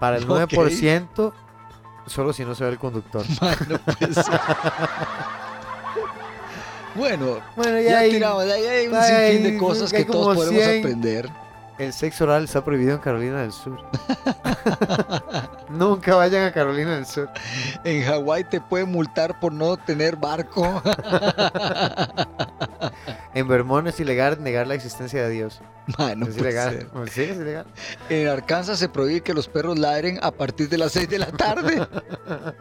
[0.00, 0.50] Para el Ok.
[0.50, 1.32] 9%,
[2.06, 3.24] solo si no se ve el conductor.
[6.94, 10.78] Bueno, Bueno, ya hay- tiramos, hay un hay- sinfín de cosas que todos podemos 100.
[10.80, 11.30] aprender.
[11.78, 13.78] El sexo oral está prohibido en Carolina del Sur.
[15.68, 17.30] Nunca vayan a Carolina del Sur.
[17.84, 20.82] En Hawái te pueden multar por no tener barco.
[23.34, 25.60] En Vermont es ilegal negar la existencia de Dios.
[25.98, 26.70] Man, no es ilegal.
[26.70, 26.88] ser.
[27.12, 27.66] Sí, es ilegal.
[28.08, 31.26] En Arkansas se prohíbe que los perros ladren a partir de las 6 de la
[31.26, 31.86] tarde.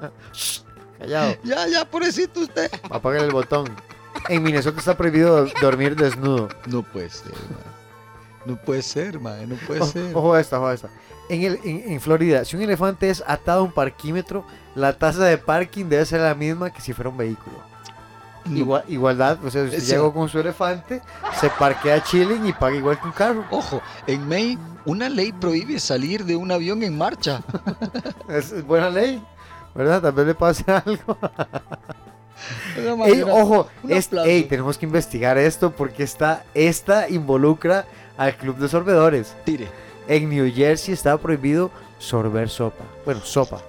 [0.99, 1.35] Callado.
[1.43, 2.69] ya, ya, pobrecito usted.
[2.91, 3.67] Apaga el botón.
[4.29, 6.49] En Minnesota está prohibido do- dormir desnudo.
[6.67, 7.76] No puede ser, man.
[8.47, 9.47] No puede ser, man.
[9.49, 10.15] No puede Ojo, ser.
[10.15, 10.89] ojo a esta, ojo a esta.
[11.29, 15.25] En, el, en, en Florida, si un elefante es atado a un parquímetro, la tasa
[15.25, 17.57] de parking debe ser la misma que si fuera un vehículo.
[18.45, 18.57] No.
[18.57, 21.01] Igual- igualdad, o sea, si usted llegó con su elefante,
[21.37, 23.43] se parquea chilling y paga igual que un carro.
[23.51, 27.41] Ojo, en Maine una ley prohíbe salir de un avión en marcha.
[28.29, 29.21] Es, buena ley,
[29.75, 30.01] ¿verdad?
[30.01, 31.17] Tal vez le pase algo.
[33.05, 37.85] Ey, ojo, es- ey, tenemos que investigar esto porque esta, esta involucra
[38.17, 39.35] al club de sorbedores.
[39.45, 39.67] Tire.
[40.07, 42.83] En New Jersey está prohibido sorber sopa.
[43.05, 43.59] Bueno, sopa.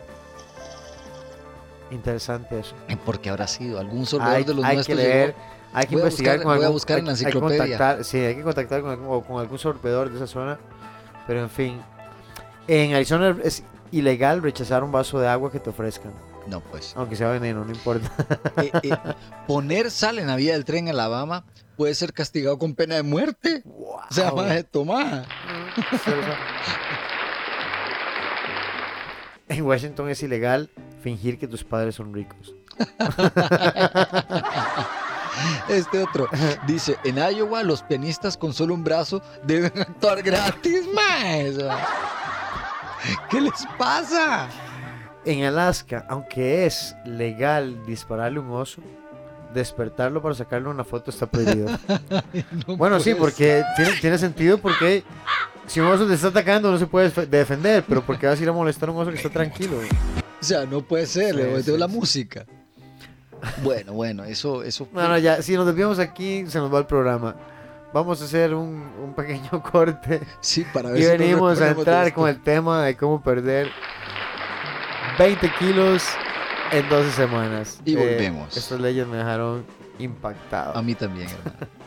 [1.90, 2.74] Interesante eso.
[3.04, 3.78] ¿Por qué habrá sido?
[3.78, 5.38] ¿Algún soldador Hay, de los hay que nuestros leer, llegó?
[5.72, 7.28] hay que Voy investigar buscar- con voy a algún, buscar en la hay- hay que
[7.28, 7.60] enciclopedia.
[7.78, 10.58] contactar, sí, hay que contactar con algún, o con algún sorbedor de esa zona.
[11.26, 11.80] Pero en fin.
[12.66, 16.12] En Arizona es ilegal rechazar un vaso de agua que te ofrezcan.
[16.48, 16.94] No, pues.
[16.96, 18.10] Aunque sea veneno, no importa.
[18.62, 18.90] Eh, eh,
[19.46, 21.44] poner sal en la vía del tren en Alabama
[21.76, 23.62] puede ser castigado con pena de muerte.
[23.64, 24.44] O sea, Wow.
[24.44, 25.26] más tomar.
[29.48, 30.70] En Washington es ilegal
[31.02, 32.54] fingir que tus padres son ricos.
[35.68, 36.28] Este otro
[36.66, 41.54] dice: En Iowa, los pianistas con solo un brazo deben actuar gratis, más.
[43.30, 44.48] ¿Qué les pasa?
[45.30, 48.80] En Alaska, aunque es legal dispararle un oso,
[49.52, 51.68] despertarlo para sacarle una foto está prohibido.
[52.66, 55.02] No bueno, sí, porque tiene, tiene sentido porque
[55.66, 58.42] si un oso te está atacando no se puede defe- defender, pero porque vas a
[58.42, 59.78] ir a molestar a un oso que está tranquilo.
[60.40, 61.94] O sea, no puede ser, Sí, le volteo sí, la sí.
[61.94, 62.46] música.
[63.62, 64.88] Bueno, bueno, eso, eso.
[64.94, 67.34] No, no, ya, si nos desviamos aquí se nos va el programa.
[67.92, 72.12] Vamos a hacer un, un pequeño corte Sí, para ver y si venimos a entrar
[72.12, 73.68] con el tema de cómo perder
[75.18, 76.04] 20 kilos
[76.72, 77.80] en 12 semanas.
[77.84, 78.56] Y Eh, volvemos.
[78.56, 79.64] estas leyes me dejaron
[79.98, 80.76] impactado.
[80.76, 81.66] A mí también, hermano.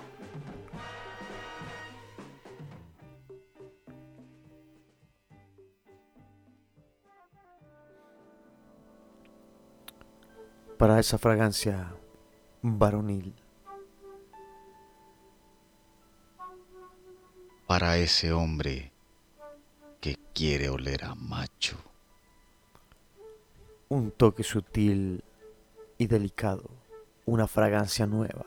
[10.78, 11.94] para esa fragancia
[12.62, 13.36] varonil.
[17.67, 18.91] Para ese hombre
[20.02, 21.78] que quiere oler a macho.
[23.91, 25.21] Un toque sutil
[25.97, 26.63] y delicado.
[27.25, 28.45] Una fragancia nueva.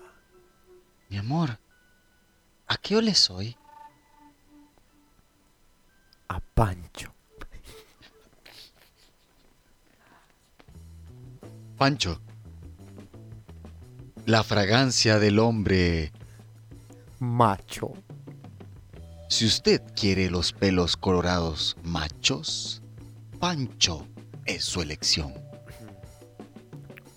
[1.11, 1.59] Mi amor,
[2.67, 3.55] ¿a qué oles hoy?
[6.29, 7.13] A Pancho.
[11.77, 12.19] Pancho.
[14.25, 16.11] La fragancia del hombre.
[17.19, 17.93] Macho.
[19.29, 22.81] Si usted quiere los pelos colorados machos,
[23.39, 24.07] Pancho
[24.47, 25.35] es su elección.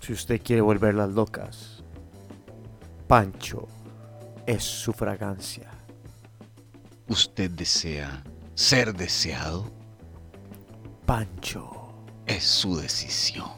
[0.01, 1.83] Si usted quiere volverlas locas,
[3.07, 3.67] Pancho
[4.45, 5.69] es su fragancia.
[7.07, 8.23] ¿Usted desea
[8.55, 9.71] ser deseado?
[11.05, 11.73] Pancho.
[12.25, 13.49] Es su decisión.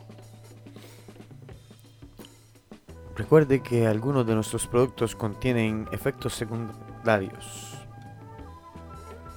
[3.15, 7.77] Recuerde que algunos de nuestros productos contienen efectos secundarios.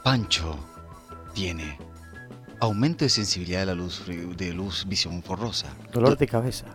[0.05, 0.57] Pancho
[1.33, 1.79] tiene
[2.63, 6.67] aumento de sensibilidad de la luz, de luz visión borrosa, Dolor de cabeza,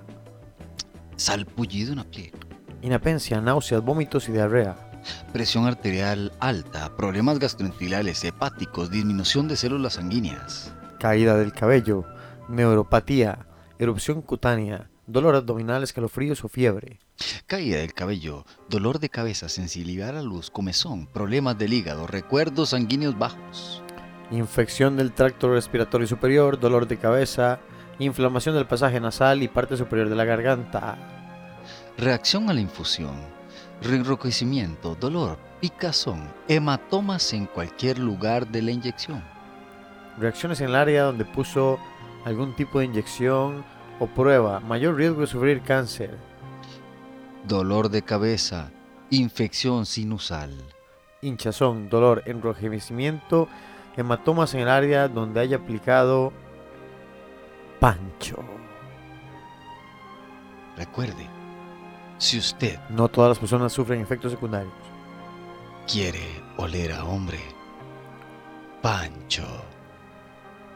[1.15, 2.34] salpullido en la piel,
[2.82, 4.76] inapencia, náuseas, vómitos y diarrea.
[5.32, 12.04] presión arterial alta, problemas gastrointestinales, hepáticos, disminución de células sanguíneas, caída del cabello,
[12.50, 13.47] neuropatía,
[13.80, 17.00] erupción cutánea, dolor abdominal, escalofríos o fiebre.
[17.45, 22.71] caída del cabello, dolor de cabeza, sensibilidad a la luz, comezón, problemas del hígado, recuerdos
[22.71, 23.84] sanguíneos bajos,
[24.31, 27.59] Infección del tracto respiratorio superior, dolor de cabeza,
[27.97, 30.97] inflamación del pasaje nasal y parte superior de la garganta.
[31.97, 33.15] reacción a la infusión,
[33.81, 39.23] enrojecimiento, dolor, picazón, hematomas en cualquier lugar de la inyección.
[40.19, 41.79] Reacciones en el área donde puso
[42.25, 43.63] algún tipo de inyección
[43.99, 44.59] o prueba.
[44.59, 46.17] Mayor riesgo de sufrir cáncer.
[47.47, 48.71] dolor de cabeza,
[49.09, 50.51] infección sinusal,
[51.21, 53.47] Hinchazón, dolor, enrojecimiento,
[53.97, 56.31] hematomas en el área donde haya aplicado
[57.79, 58.38] pancho.
[60.77, 61.27] Recuerde,
[62.19, 64.73] si usted No todas las personas sufren efectos secundarios.
[65.91, 67.39] quiere oler a hombre,
[68.81, 69.47] Pancho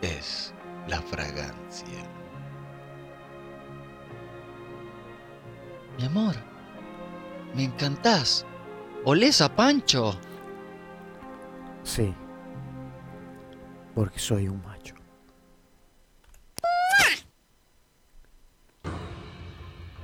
[0.02, 0.54] es
[0.88, 2.00] la fragancia.
[5.98, 6.36] Mi amor,
[7.56, 8.46] me encantás.
[9.06, 10.16] Olés a Pancho.
[11.84, 12.14] Sí.
[13.94, 14.96] Porque soy un macho.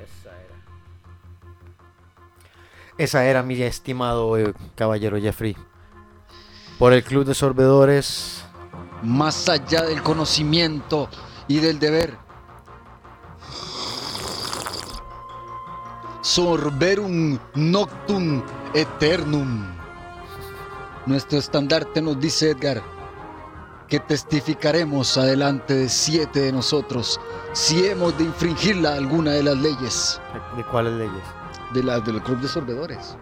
[0.04, 0.56] Esa era.
[2.97, 5.56] Esa era, mi estimado eh, caballero Jeffrey.
[6.78, 8.43] Por el Club de Sorbedores.
[9.04, 11.10] Más allá del conocimiento
[11.47, 12.17] y del deber.
[16.21, 19.65] Sorberum noctum eternum.
[21.06, 22.96] Nuestro estandarte nos dice Edgar
[23.88, 27.19] que testificaremos adelante de siete de nosotros
[27.54, 30.19] si hemos de infringirla alguna de las leyes
[30.58, 31.23] ¿De, cuáles leyes?
[31.73, 33.17] de la, del club de sorbedores.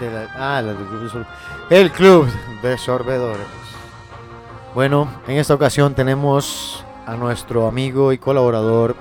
[0.00, 1.36] De, de la- ah, la del Club de Sorbedores.
[1.70, 2.28] El Club
[2.62, 3.46] de Sorbedores.
[4.74, 8.94] Bueno, en esta ocasión tenemos a nuestro amigo y colaborador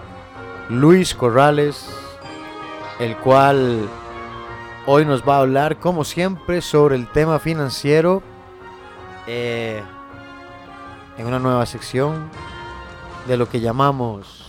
[0.70, 1.86] Luis Corrales,
[3.00, 3.88] el cual
[4.88, 8.24] hoy nos va a hablar, como siempre, sobre el tema financiero
[9.28, 9.84] eh,
[11.18, 12.30] en una nueva sección
[13.28, 14.44] de lo que llamamos.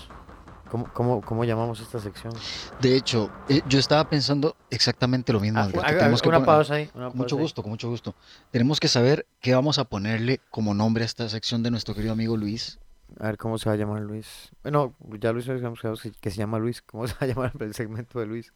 [0.70, 2.35] ¿Cómo, cómo, cómo llamamos esta sección?
[2.81, 5.59] De hecho, eh, yo estaba pensando exactamente lo mismo.
[5.61, 6.83] Ah, haga- tenemos que una poner- pausa ahí.
[6.92, 7.42] una Con pausa mucho ahí.
[7.42, 8.14] gusto, con mucho gusto.
[8.50, 12.12] Tenemos que saber qué vamos a ponerle como nombre a esta sección de nuestro querido
[12.12, 12.78] amigo Luis.
[13.18, 14.50] A ver cómo se va a llamar Luis.
[14.62, 16.83] Bueno, ya Luis habíamos quedado que que se llama Luis.
[16.83, 18.52] ¿Cómo se va a llamar el segmento de Luis?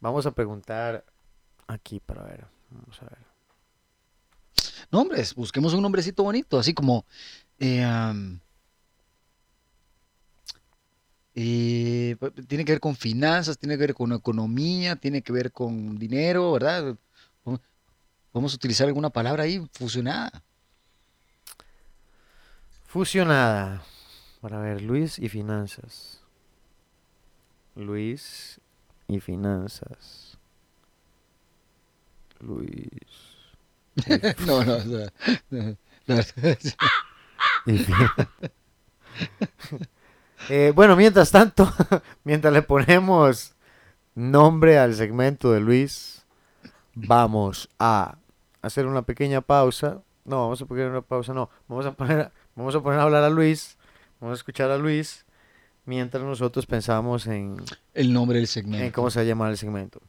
[0.00, 1.04] Vamos a preguntar
[1.66, 2.46] aquí para ver.
[2.70, 3.29] Vamos a ver.
[4.90, 7.04] Nombres, busquemos un nombrecito bonito, así como...
[7.58, 7.86] eh,
[11.34, 12.16] eh,
[12.48, 16.52] tiene que ver con finanzas, tiene que ver con economía, tiene que ver con dinero,
[16.52, 16.96] ¿verdad?
[18.32, 20.42] Vamos a utilizar alguna palabra ahí fusionada.
[22.84, 23.82] Fusionada.
[24.40, 26.20] Para ver, Luis y finanzas.
[27.74, 28.60] Luis
[29.08, 30.38] y finanzas.
[32.40, 33.29] Luis.
[34.46, 35.12] No, no, o sea,
[35.50, 36.26] la verdad
[36.60, 36.76] es-
[37.66, 37.96] y fin-
[40.48, 41.70] Eh, bueno, mientras tanto,
[42.24, 43.54] mientras le ponemos
[44.14, 46.24] nombre al segmento de Luis,
[46.94, 48.16] vamos a
[48.62, 50.00] hacer una pequeña pausa.
[50.24, 51.50] No, vamos a poner una pausa, no.
[51.68, 53.76] Vamos a poner, vamos a poner a hablar a Luis.
[54.20, 55.24] Vamos a escuchar a Luis
[55.84, 57.56] mientras nosotros pensamos en,
[57.94, 58.94] el nombre del en segmento.
[58.94, 60.00] cómo se va a llamar el segmento.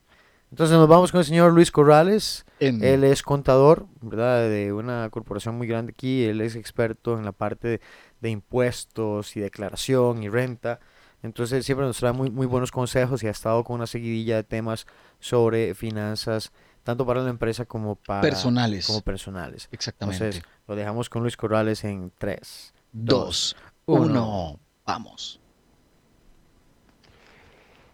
[0.52, 2.46] Entonces nos vamos con el señor Luis Corrales.
[2.60, 4.50] En- Él es contador, ¿verdad?
[4.50, 6.24] De una corporación muy grande aquí.
[6.26, 7.82] Él es experto en la parte de,
[8.20, 10.80] de impuestos y declaración y renta.
[11.24, 14.44] Entonces siempre nos trae muy, muy buenos consejos y ha estado con una seguidilla de
[14.44, 14.88] temas
[15.20, 16.52] sobre finanzas,
[16.84, 18.88] tanto para la empresa como para Personales.
[18.88, 19.70] Como personales.
[19.72, 20.26] Exactamente.
[20.26, 24.02] Entonces lo dejamos con Luis Corrales en 3, Dos, uno.
[24.04, 24.60] uno.
[24.86, 25.40] Vamos.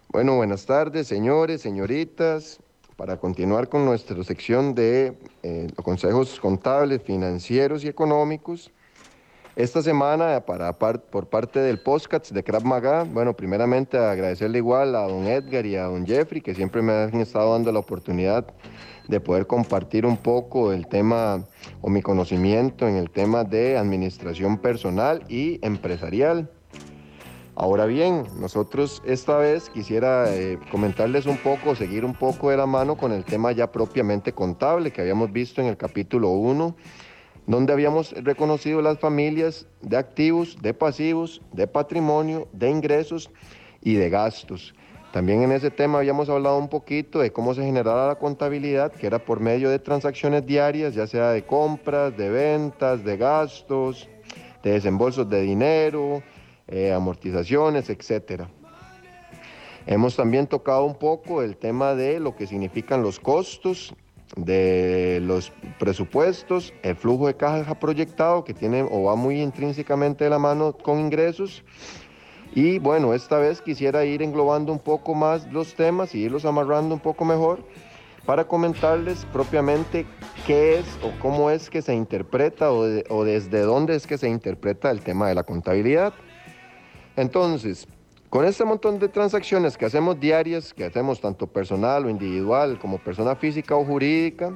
[0.10, 2.60] Bueno, buenas tardes, señores, señoritas.
[2.96, 8.72] Para continuar con nuestra sección de eh, consejos contables, financieros y económicos,
[9.56, 14.96] esta semana, para par- por parte del podcast de Krav Maga, bueno, primeramente agradecerle igual
[14.96, 18.48] a don Edgar y a don Jeffrey, que siempre me han estado dando la oportunidad
[19.08, 21.46] de poder compartir un poco el tema
[21.82, 26.50] o mi conocimiento en el tema de administración personal y empresarial.
[27.60, 32.68] Ahora bien, nosotros esta vez quisiera eh, comentarles un poco, seguir un poco de la
[32.68, 36.76] mano con el tema ya propiamente contable que habíamos visto en el capítulo 1,
[37.48, 43.32] donde habíamos reconocido las familias de activos, de pasivos, de patrimonio, de ingresos
[43.82, 44.76] y de gastos.
[45.12, 49.08] También en ese tema habíamos hablado un poquito de cómo se generaba la contabilidad, que
[49.08, 54.08] era por medio de transacciones diarias, ya sea de compras, de ventas, de gastos,
[54.62, 56.22] de desembolsos de dinero,
[56.68, 58.50] eh, amortizaciones, etcétera.
[59.86, 63.94] Hemos también tocado un poco el tema de lo que significan los costos
[64.36, 70.30] de los presupuestos, el flujo de caja proyectado que tiene o va muy intrínsecamente de
[70.30, 71.64] la mano con ingresos.
[72.54, 76.94] Y bueno, esta vez quisiera ir englobando un poco más los temas y irlos amarrando
[76.96, 77.60] un poco mejor
[78.26, 80.06] para comentarles propiamente
[80.46, 84.18] qué es o cómo es que se interpreta o, de- o desde dónde es que
[84.18, 86.14] se interpreta el tema de la contabilidad.
[87.18, 87.88] Entonces,
[88.30, 93.00] con este montón de transacciones que hacemos diarias, que hacemos tanto personal o individual como
[93.00, 94.54] persona física o jurídica,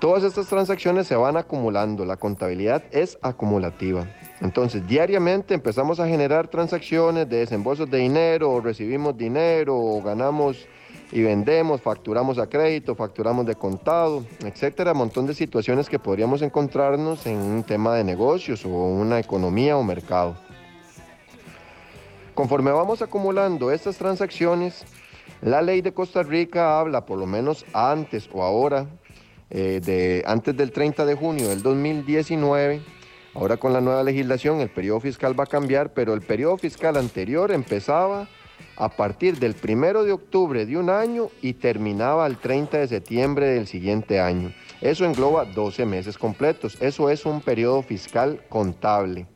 [0.00, 2.04] todas estas transacciones se van acumulando.
[2.04, 4.06] La contabilidad es acumulativa.
[4.40, 10.68] Entonces, diariamente empezamos a generar transacciones de desembolsos de dinero, o recibimos dinero, o ganamos
[11.10, 17.26] y vendemos, facturamos a crédito, facturamos de contado, etcétera, montón de situaciones que podríamos encontrarnos
[17.26, 20.36] en un tema de negocios o una economía o mercado.
[22.34, 24.84] Conforme vamos acumulando estas transacciones,
[25.42, 28.86] la ley de Costa Rica habla, por lo menos antes o ahora,
[29.50, 32.80] eh, de, antes del 30 de junio del 2019,
[33.34, 36.96] ahora con la nueva legislación el periodo fiscal va a cambiar, pero el periodo fiscal
[36.96, 38.28] anterior empezaba
[38.76, 43.46] a partir del 1 de octubre de un año y terminaba el 30 de septiembre
[43.48, 44.54] del siguiente año.
[44.80, 46.78] Eso engloba 12 meses completos.
[46.80, 49.26] Eso es un periodo fiscal contable.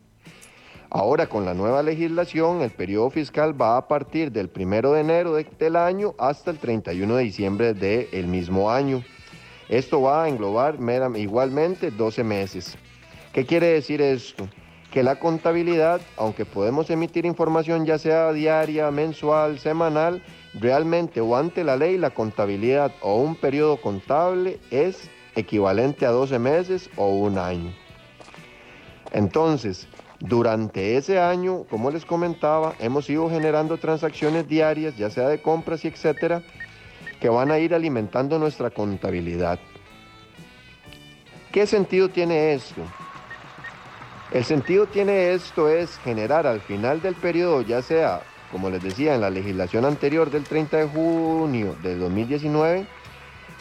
[0.89, 5.33] Ahora con la nueva legislación, el periodo fiscal va a partir del 1 de enero
[5.33, 9.03] de- del año hasta el 31 de diciembre del mismo año.
[9.67, 10.77] Esto va a englobar
[11.17, 12.77] igualmente 12 meses.
[13.33, 14.47] ¿Qué quiere decir esto?
[14.89, 20.23] Que la contabilidad, aunque podemos emitir información ya sea diaria, mensual, semanal,
[20.53, 26.39] realmente o ante la ley la contabilidad o un periodo contable es equivalente a 12
[26.39, 27.73] meses o un año.
[29.11, 29.87] Entonces,
[30.19, 35.85] durante ese año, como les comentaba, hemos ido generando transacciones diarias, ya sea de compras
[35.85, 36.41] y etcétera,
[37.19, 39.59] que van a ir alimentando nuestra contabilidad.
[41.51, 42.81] ¿Qué sentido tiene esto?
[44.31, 49.15] El sentido tiene esto es generar al final del periodo, ya sea, como les decía,
[49.15, 52.85] en la legislación anterior del 30 de junio del 2019,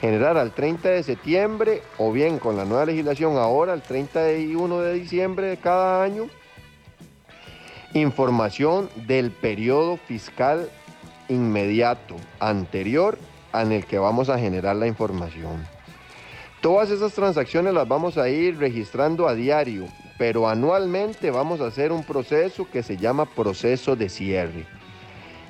[0.00, 4.92] generar al 30 de septiembre o bien con la nueva legislación ahora, el 31 de
[4.94, 6.28] diciembre de cada año,
[7.94, 10.68] información del periodo fiscal
[11.28, 13.18] inmediato anterior
[13.52, 15.66] en el que vamos a generar la información.
[16.60, 19.86] Todas esas transacciones las vamos a ir registrando a diario,
[20.18, 24.66] pero anualmente vamos a hacer un proceso que se llama proceso de cierre.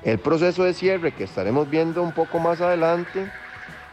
[0.04, 3.30] El proceso de cierre que estaremos viendo un poco más adelante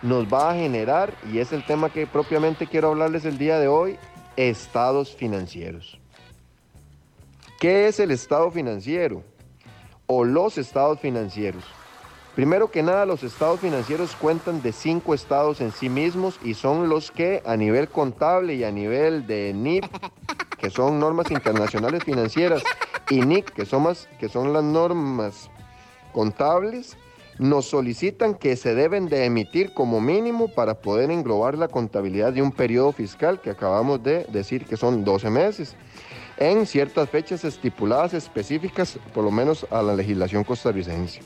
[0.01, 3.69] nos va a generar, y es el tema que propiamente quiero hablarles el día de
[3.69, 3.97] hoy,
[4.35, 6.02] estados financieros.
[7.63, 9.23] ¿Qué es el estado financiero?
[10.05, 11.63] O los estados financieros.
[12.35, 16.89] Primero que nada, los estados financieros cuentan de cinco estados en sí mismos y son
[16.89, 19.85] los que a nivel contable y a nivel de NIP,
[20.59, 22.61] que son normas internacionales financieras,
[23.09, 25.49] y NIC, que son, más, que son las normas
[26.11, 26.97] contables,
[27.39, 32.41] nos solicitan que se deben de emitir como mínimo para poder englobar la contabilidad de
[32.41, 35.77] un periodo fiscal que acabamos de decir que son 12 meses,
[36.37, 41.21] en ciertas fechas estipuladas específicas, por lo menos a la legislación costarricense.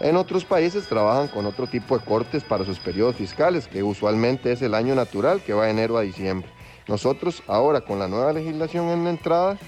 [0.00, 4.52] En otros países trabajan con otro tipo de cortes para sus periodos fiscales, que usualmente
[4.52, 6.48] es el año natural, que va de enero a diciembre.
[6.86, 9.58] Nosotros ahora con la nueva legislación en la entrada,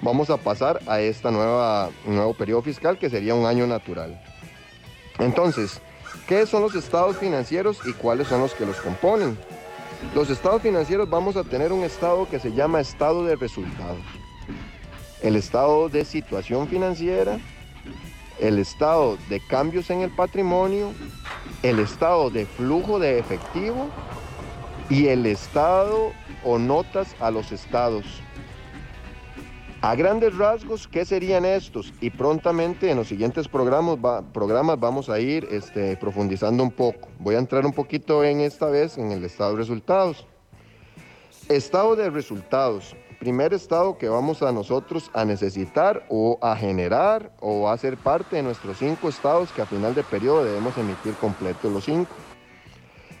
[0.00, 4.22] vamos a pasar a este nuevo periodo fiscal, que sería un año natural.
[5.18, 5.80] Entonces,
[6.28, 9.38] ¿qué son los estados financieros y cuáles son los que los componen?
[10.12, 14.02] Los estados financieros vamos a tener un estado que se llama estado de resultados.
[15.22, 17.38] El estado de situación financiera,
[18.40, 20.92] el estado de cambios en el patrimonio,
[21.62, 23.88] el estado de flujo de efectivo
[24.90, 26.12] y el estado
[26.44, 28.04] o notas a los estados.
[29.84, 31.92] A grandes rasgos, ¿qué serían estos?
[32.00, 34.00] Y prontamente en los siguientes programas,
[34.80, 37.10] vamos a ir este, profundizando un poco.
[37.18, 40.26] Voy a entrar un poquito en esta vez en el estado de resultados.
[41.50, 42.96] Estado de resultados.
[43.20, 48.36] Primer estado que vamos a nosotros a necesitar o a generar o a ser parte
[48.36, 52.14] de nuestros cinco estados que a final de periodo debemos emitir completos los cinco.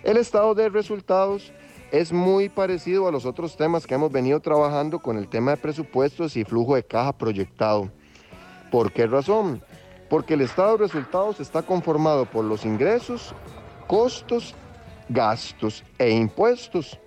[0.02, 1.52] El estado de resultados
[1.90, 5.56] es muy parecido a los otros temas que hemos venido trabajando con el tema de
[5.58, 7.90] presupuestos y flujo de caja proyectado.
[8.70, 9.62] ¿Por qué razón?
[10.10, 13.34] Porque el estado de resultados está conformado por los ingresos,
[13.86, 14.54] costos,
[15.08, 16.98] gastos e impuestos.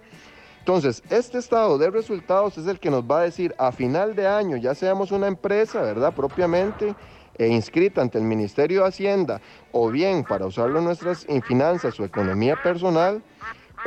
[0.60, 4.28] Entonces, este estado de resultados es el que nos va a decir a final de
[4.28, 6.14] año, ya seamos una empresa, ¿verdad?
[6.14, 6.94] Propiamente
[7.38, 12.04] e inscrita ante el Ministerio de Hacienda o bien para usarlo en nuestras finanzas o
[12.04, 13.22] economía personal,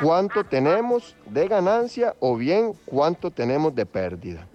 [0.02, 4.46] cuánto tenemos de ganancia o bien cuánto tenemos de pérdida.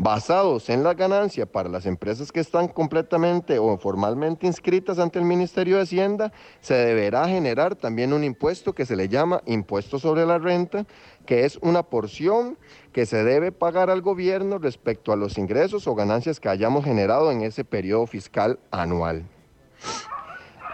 [0.00, 5.24] Basados en la ganancia para las empresas que están completamente o formalmente inscritas ante el
[5.24, 10.24] Ministerio de Hacienda, se deberá generar también un impuesto que se le llama impuesto sobre
[10.24, 10.86] la renta,
[11.26, 12.56] que es una porción
[12.92, 17.32] que se debe pagar al gobierno respecto a los ingresos o ganancias que hayamos generado
[17.32, 19.24] en ese periodo fiscal anual.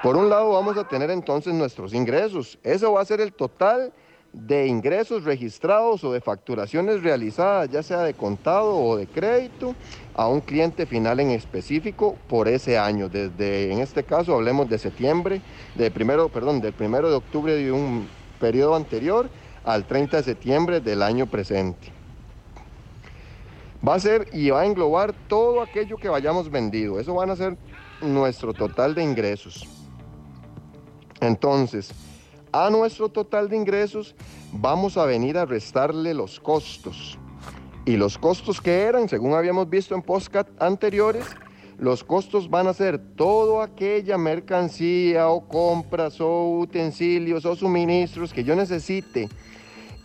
[0.05, 2.59] Por un lado vamos a tener entonces nuestros ingresos.
[2.63, 3.91] Eso va a ser el total
[4.35, 9.75] de ingresos registrados o de facturaciones realizadas, ya sea de contado o de crédito,
[10.15, 13.09] a un cliente final en específico por ese año.
[13.09, 15.41] Desde, en este caso, hablemos de septiembre,
[15.75, 18.07] de primero, perdón, del primero de octubre de un
[18.39, 19.31] periodo anterior
[19.65, 21.89] al 30 de septiembre del año presente.
[23.89, 27.01] Va a ser y va a englobar todo aquello que vayamos vendido.
[27.01, 27.57] Eso van a ser
[28.03, 29.74] nuestro total de ingresos.
[31.27, 31.93] Entonces,
[32.53, 34.15] a nuestro total de ingresos
[34.53, 37.19] vamos a venir a restarle los costos.
[37.85, 41.27] Y los costos que eran, según habíamos visto en postcat anteriores,
[41.79, 48.45] los costos van a ser toda aquella mercancía o compras o utensilios o suministros que
[48.45, 49.29] yo necesite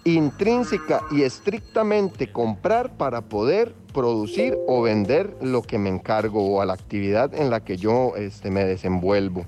[0.04, 6.66] intrínseca y estrictamente comprar para poder producir o vender lo que me encargo o a
[6.66, 9.46] la actividad en la que yo este, me desenvuelvo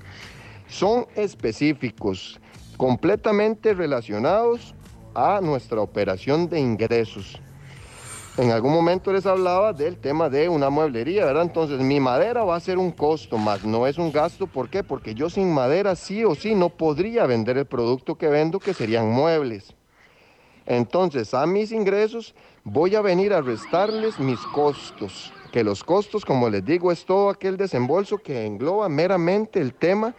[0.72, 2.40] son específicos,
[2.78, 4.74] completamente relacionados
[5.14, 7.38] a nuestra operación de ingresos.
[8.38, 11.42] En algún momento les hablaba del tema de una mueblería, ¿verdad?
[11.42, 14.46] Entonces mi madera va a ser un costo, más no es un gasto.
[14.46, 14.82] ¿Por qué?
[14.82, 18.72] Porque yo sin madera sí o sí no podría vender el producto que vendo, que
[18.72, 19.74] serían muebles.
[20.64, 26.48] Entonces a mis ingresos voy a venir a restarles mis costos, que los costos, como
[26.48, 30.14] les digo, es todo aquel desembolso que engloba meramente el tema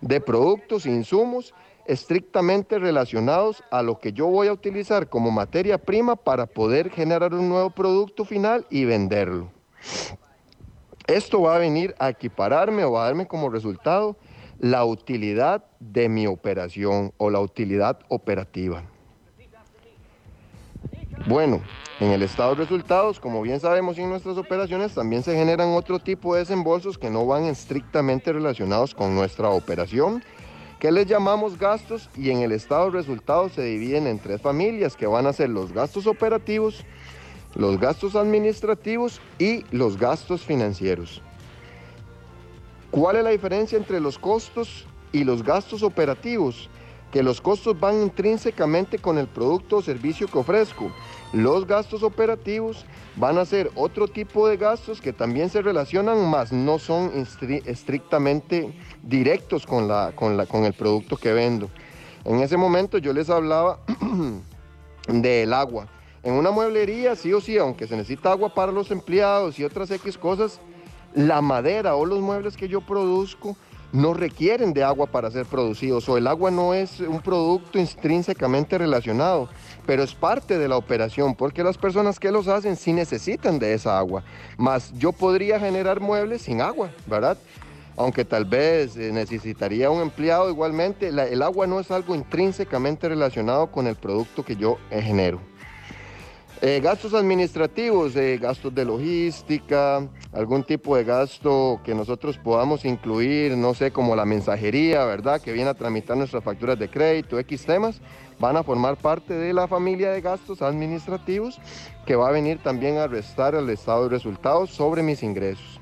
[0.00, 1.54] de productos e insumos
[1.86, 7.34] estrictamente relacionados a lo que yo voy a utilizar como materia prima para poder generar
[7.34, 9.50] un nuevo producto final y venderlo.
[11.06, 14.16] Esto va a venir a equipararme o a darme como resultado
[14.60, 18.84] la utilidad de mi operación o la utilidad operativa.
[21.26, 21.60] Bueno,
[22.00, 25.98] en el estado de resultados, como bien sabemos en nuestras operaciones, también se generan otro
[25.98, 30.24] tipo de desembolsos que no van estrictamente relacionados con nuestra operación,
[30.78, 34.96] que les llamamos gastos y en el estado de resultados se dividen en tres familias
[34.96, 36.86] que van a ser los gastos operativos,
[37.54, 41.20] los gastos administrativos y los gastos financieros.
[42.90, 46.70] ¿Cuál es la diferencia entre los costos y los gastos operativos?
[47.12, 50.92] Que los costos van intrínsecamente con el producto o servicio que ofrezco
[51.32, 52.84] los gastos operativos
[53.16, 57.12] van a ser otro tipo de gastos que también se relacionan, más no son
[57.66, 61.70] estrictamente directos con, la, con, la, con el producto que vendo.
[62.24, 63.78] En ese momento yo les hablaba
[65.08, 65.86] del agua.
[66.22, 69.90] En una mueblería, sí o sí, aunque se necesita agua para los empleados y otras
[69.90, 70.60] X cosas,
[71.14, 73.56] la madera o los muebles que yo produzco
[73.92, 78.78] no requieren de agua para ser producidos o el agua no es un producto intrínsecamente
[78.78, 79.48] relacionado
[79.86, 83.74] pero es parte de la operación porque las personas que los hacen sí necesitan de
[83.74, 84.22] esa agua.
[84.56, 87.36] Más yo podría generar muebles sin agua, ¿verdad?
[87.96, 93.70] aunque tal vez eh, necesitaría un empleado igualmente, el agua no es algo intrínsecamente relacionado
[93.70, 95.40] con el producto que yo genero.
[96.62, 103.56] Eh, gastos administrativos, eh, gastos de logística, algún tipo de gasto que nosotros podamos incluir,
[103.56, 105.40] no sé, como la mensajería, ¿verdad?
[105.40, 108.02] Que viene a tramitar nuestras facturas de crédito, X temas,
[108.38, 111.58] van a formar parte de la familia de gastos administrativos
[112.04, 115.80] que va a venir también a restar al estado de resultados sobre mis ingresos.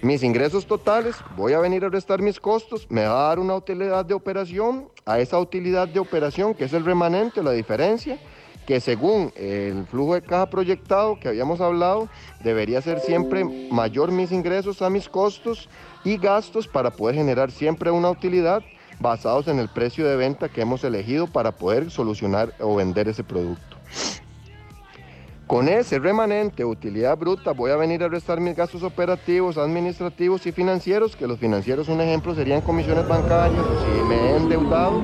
[0.00, 3.56] Mis ingresos totales, voy a venir a restar mis costos, me va a dar una
[3.56, 8.18] utilidad de operación, a esa utilidad de operación que es el remanente, la diferencia,
[8.66, 12.08] que según el flujo de caja proyectado que habíamos hablado,
[12.42, 15.68] debería ser siempre mayor mis ingresos a mis costos
[16.04, 18.62] y gastos para poder generar siempre una utilidad
[19.00, 23.24] basados en el precio de venta que hemos elegido para poder solucionar o vender ese
[23.24, 23.76] producto.
[25.46, 30.52] Con ese remanente, utilidad bruta, voy a venir a restar mis gastos operativos, administrativos y
[30.52, 35.02] financieros, que los financieros, un ejemplo, serían comisiones bancarias, o si me he endeudado,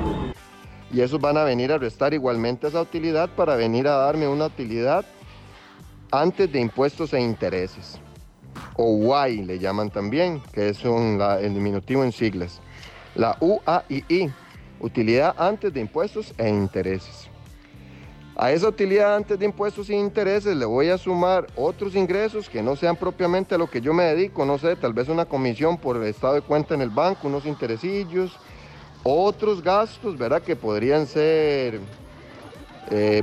[0.92, 4.46] y esos van a venir a restar igualmente esa utilidad para venir a darme una
[4.46, 5.04] utilidad
[6.10, 7.98] antes de impuestos e intereses.
[8.76, 12.60] O Y le llaman también, que es un- el diminutivo en siglas.
[13.14, 14.32] La UAII,
[14.80, 17.28] utilidad antes de impuestos e intereses.
[18.36, 22.62] A esa utilidad antes de impuestos e intereses le voy a sumar otros ingresos que
[22.62, 25.96] no sean propiamente lo que yo me dedico, no sé, tal vez una comisión por
[25.96, 28.38] el estado de cuenta en el banco, unos interesillos,
[29.02, 30.42] otros gastos, ¿verdad?
[30.42, 31.80] Que podrían ser,
[32.90, 33.22] eh,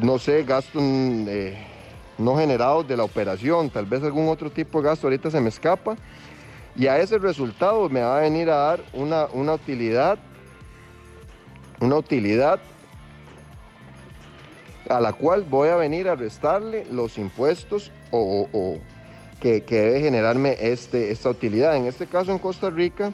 [0.00, 1.66] no sé, gastos eh,
[2.18, 5.48] no generados de la operación, tal vez algún otro tipo de gasto, ahorita se me
[5.48, 5.96] escapa.
[6.74, 10.18] Y a ese resultado me va a venir a dar una, una utilidad,
[11.80, 12.60] una utilidad
[14.88, 18.78] a la cual voy a venir a restarle los impuestos o, o- o
[19.40, 21.76] que, que debe generarme este, esta utilidad.
[21.76, 23.12] En este caso en Costa Rica,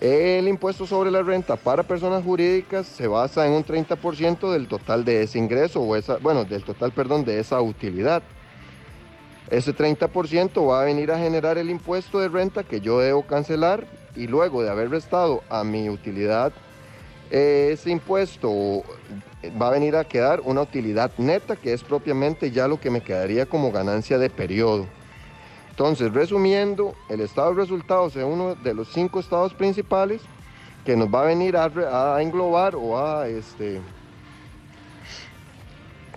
[0.00, 5.04] el impuesto sobre la renta para personas jurídicas se basa en un 30% del total
[5.04, 8.22] de ese ingreso, o esa, bueno, del total, perdón, de esa utilidad.
[9.50, 13.86] Ese 30% va a venir a generar el impuesto de renta que yo debo cancelar
[14.16, 16.52] y luego de haber restado a mi utilidad
[17.34, 18.82] ese impuesto
[19.60, 23.00] va a venir a quedar una utilidad neta que es propiamente ya lo que me
[23.00, 24.86] quedaría como ganancia de periodo.
[25.74, 30.22] Entonces, resumiendo, el estado de resultados es uno de los cinco estados principales
[30.84, 31.64] que nos va a venir a,
[32.14, 33.80] a englobar o a, este,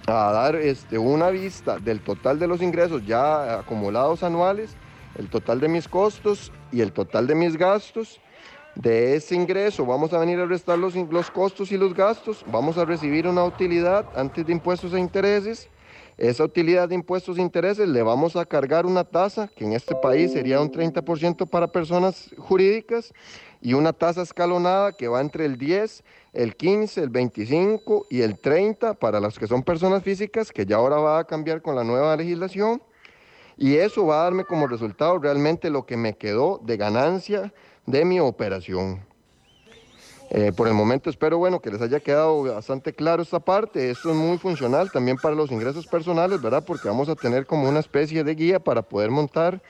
[0.05, 4.75] a dar este, una vista del total de los ingresos ya acumulados anuales,
[5.15, 8.21] el total de mis costos y el total de mis gastos.
[8.75, 12.77] De ese ingreso vamos a venir a restar los, los costos y los gastos, vamos
[12.77, 15.67] a recibir una utilidad antes de impuestos e intereses.
[16.18, 19.93] Esa utilidad de impuestos e intereses le vamos a cargar una tasa, que en este
[19.93, 23.13] país sería un 30% para personas jurídicas,
[23.61, 26.03] y una tasa escalonada que va entre el 10,
[26.34, 30.78] el 15, el 25 y el 30 para las que son personas físicas, que ya
[30.78, 32.82] ahora va a cambiar con la nueva legislación.
[33.55, 37.53] Y eso va a darme como resultado realmente lo que me quedó de ganancia
[37.86, 39.06] de mi operación.
[40.30, 43.89] Eh, por el momento espero bueno que les haya quedado bastante claro esta parte.
[43.89, 46.63] Esto es muy funcional también para los ingresos personales, ¿verdad?
[46.65, 49.61] Porque vamos a tener como una especie de guía para poder montar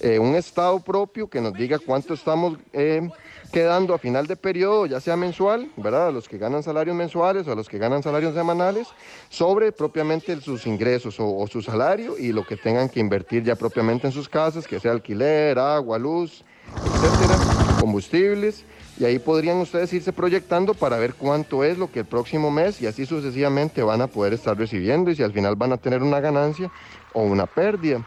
[0.00, 3.08] eh, un estado propio que nos diga cuánto estamos eh,
[3.52, 6.08] quedando a final de periodo, ya sea mensual, ¿verdad?
[6.08, 8.88] A los que ganan salarios mensuales o a los que ganan salarios semanales,
[9.28, 13.54] sobre propiamente sus ingresos o, o su salario y lo que tengan que invertir ya
[13.54, 16.44] propiamente en sus casas, que sea alquiler, agua, luz,
[16.82, 17.40] etcétera,
[17.78, 18.64] combustibles.
[18.98, 22.80] Y ahí podrían ustedes irse proyectando para ver cuánto es lo que el próximo mes
[22.82, 26.02] y así sucesivamente van a poder estar recibiendo y si al final van a tener
[26.02, 26.70] una ganancia
[27.14, 28.06] o una pérdida.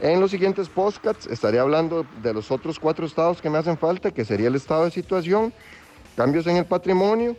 [0.00, 4.10] En los siguientes podcasts estaré hablando de los otros cuatro estados que me hacen falta,
[4.10, 5.52] que sería el estado de situación,
[6.16, 7.36] cambios en el patrimonio,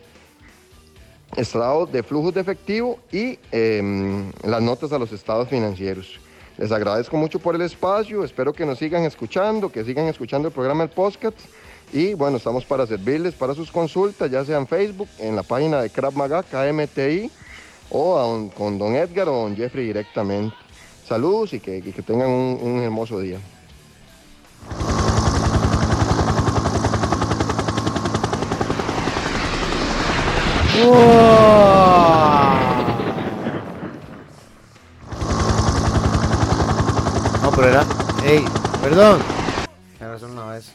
[1.36, 6.20] estado de flujos de efectivo y eh, las notas a los estados financieros.
[6.58, 10.54] Les agradezco mucho por el espacio, espero que nos sigan escuchando, que sigan escuchando el
[10.54, 11.38] programa El Podcast.
[11.94, 15.80] Y bueno, estamos para servirles para sus consultas, ya sea en Facebook, en la página
[15.82, 17.30] de Krav Maga, KMTI,
[17.91, 20.56] o don- con don Edgar o don Jeffrey directamente.
[21.08, 23.39] Saludos y que, y que tengan un, un hermoso día.
[37.41, 37.84] No, pero era.
[38.26, 38.46] ¡Ey!
[38.82, 39.20] Perdón.
[40.00, 40.72] Era solo una vez.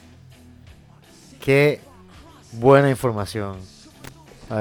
[1.48, 1.80] Qué
[2.52, 3.56] buena información.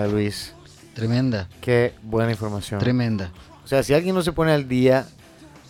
[0.10, 0.54] Luis.
[0.94, 2.80] Tremenda, Qué buena información.
[2.80, 3.30] tremenda.
[3.66, 5.06] O sea, si alguien no se pone al día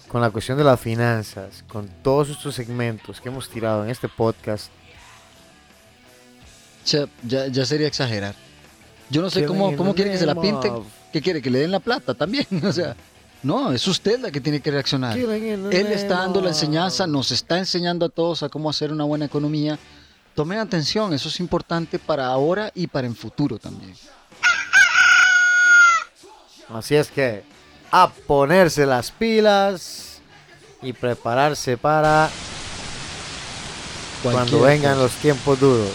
[0.09, 4.07] con la cuestión de las finanzas, con todos estos segmentos que hemos tirado en este
[4.07, 4.69] podcast,
[6.85, 8.35] Ya, ya, ya sería exagerar.
[9.09, 10.71] Yo no sé cómo, cómo the quiere que se la pinten.
[11.11, 11.41] ¿Qué quiere?
[11.41, 12.45] Que le den la plata también.
[12.63, 12.95] O sea,
[13.41, 15.17] no, es usted la que tiene que reaccionar.
[15.17, 19.25] Él está dando la enseñanza, nos está enseñando a todos a cómo hacer una buena
[19.25, 19.79] economía.
[20.37, 23.95] Tomen atención, eso es importante para ahora y para en futuro también.
[26.69, 27.43] Así es que
[27.89, 30.21] a ponerse las pilas
[30.83, 32.29] y prepararse para
[34.21, 35.03] cuando vengan cosa.
[35.05, 35.89] los tiempos duros.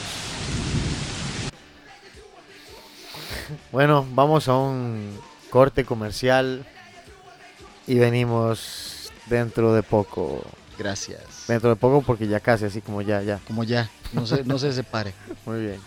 [3.71, 5.21] Bueno, vamos a un
[5.51, 6.67] corte comercial
[7.87, 10.43] y venimos dentro de poco.
[10.79, 11.45] Gracias.
[11.47, 13.39] Dentro de poco porque ya casi, así como ya, ya.
[13.47, 15.15] Como ya, no se, no se separe.
[15.47, 15.81] Muy bien.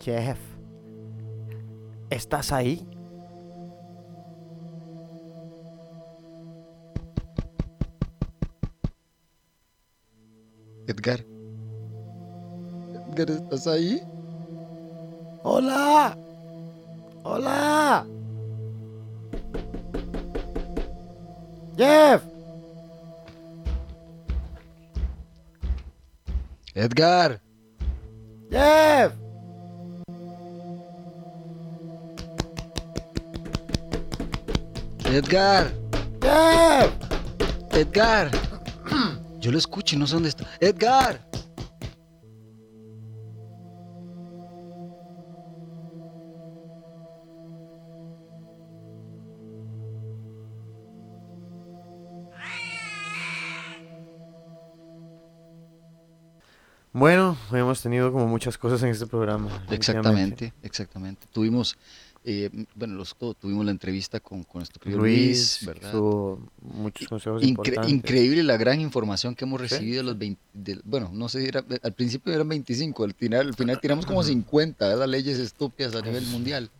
[0.00, 0.38] Jeff,
[2.10, 2.84] ¿estás ahí?
[10.88, 11.31] Edgar.
[13.12, 14.02] Edgar, ¿estás ahí?
[15.42, 16.16] ¡Hola!
[17.24, 18.06] ¡Hola!
[21.76, 22.22] ¡Jeff!
[26.74, 27.38] Edgar.
[28.50, 29.12] ¡Jeff!
[35.04, 35.72] Edgar.
[36.22, 36.92] ¡Jeff!
[37.72, 38.30] Edgar.
[39.38, 40.46] Yo lo escucho y no sé dónde está.
[40.60, 41.20] Edgar.
[56.92, 59.64] Bueno, hemos tenido como muchas cosas en este programa.
[59.70, 61.26] Exactamente, exactamente.
[61.32, 61.76] Tuvimos,
[62.24, 65.74] eh, bueno, los, tuvimos la entrevista con, con nuestro querido Luis, Luis,
[66.60, 67.90] muchos consejos Incre- importantes.
[67.92, 71.92] increíble la gran información que hemos recibido los 20, de- bueno, no sé, era- al
[71.94, 75.08] principio eran 25, al final, al final tiramos como 50, ¿verdad?
[75.08, 76.70] Leyes estúpidas a nivel mundial.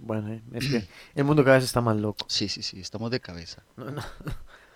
[0.00, 2.24] Bueno, eh, es que el mundo cada vez está más loco.
[2.28, 3.62] Sí, sí, sí, estamos de cabeza.
[3.76, 4.02] No, no.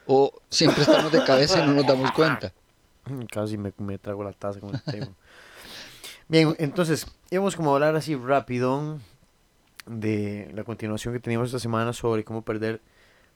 [0.07, 2.53] O siempre estamos de cabeza y no nos damos cuenta.
[3.33, 5.13] Casi me, me trago la taza como tengo.
[6.29, 8.99] Bien, entonces, íbamos como a hablar así rápido
[9.87, 12.81] de la continuación que teníamos esta semana sobre cómo perder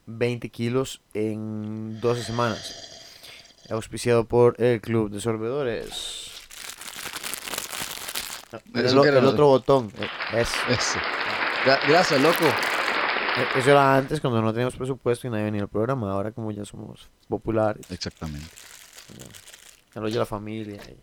[0.06, 2.90] 20 kilos en 12 semanas.
[3.70, 6.30] Auspiciado por el Club de Sorbedores.
[8.52, 9.90] Ah, el, el lo- otro botón.
[9.98, 10.08] eh,
[10.40, 10.98] es- Eso.
[11.64, 12.44] Gra- gracias, loco.
[12.44, 16.12] eh, Eso era antes cuando no teníamos presupuesto y nadie venía al programa.
[16.12, 18.46] Ahora como ya somos populares, Exactamente.
[19.94, 20.96] Ya lo oye la familia, y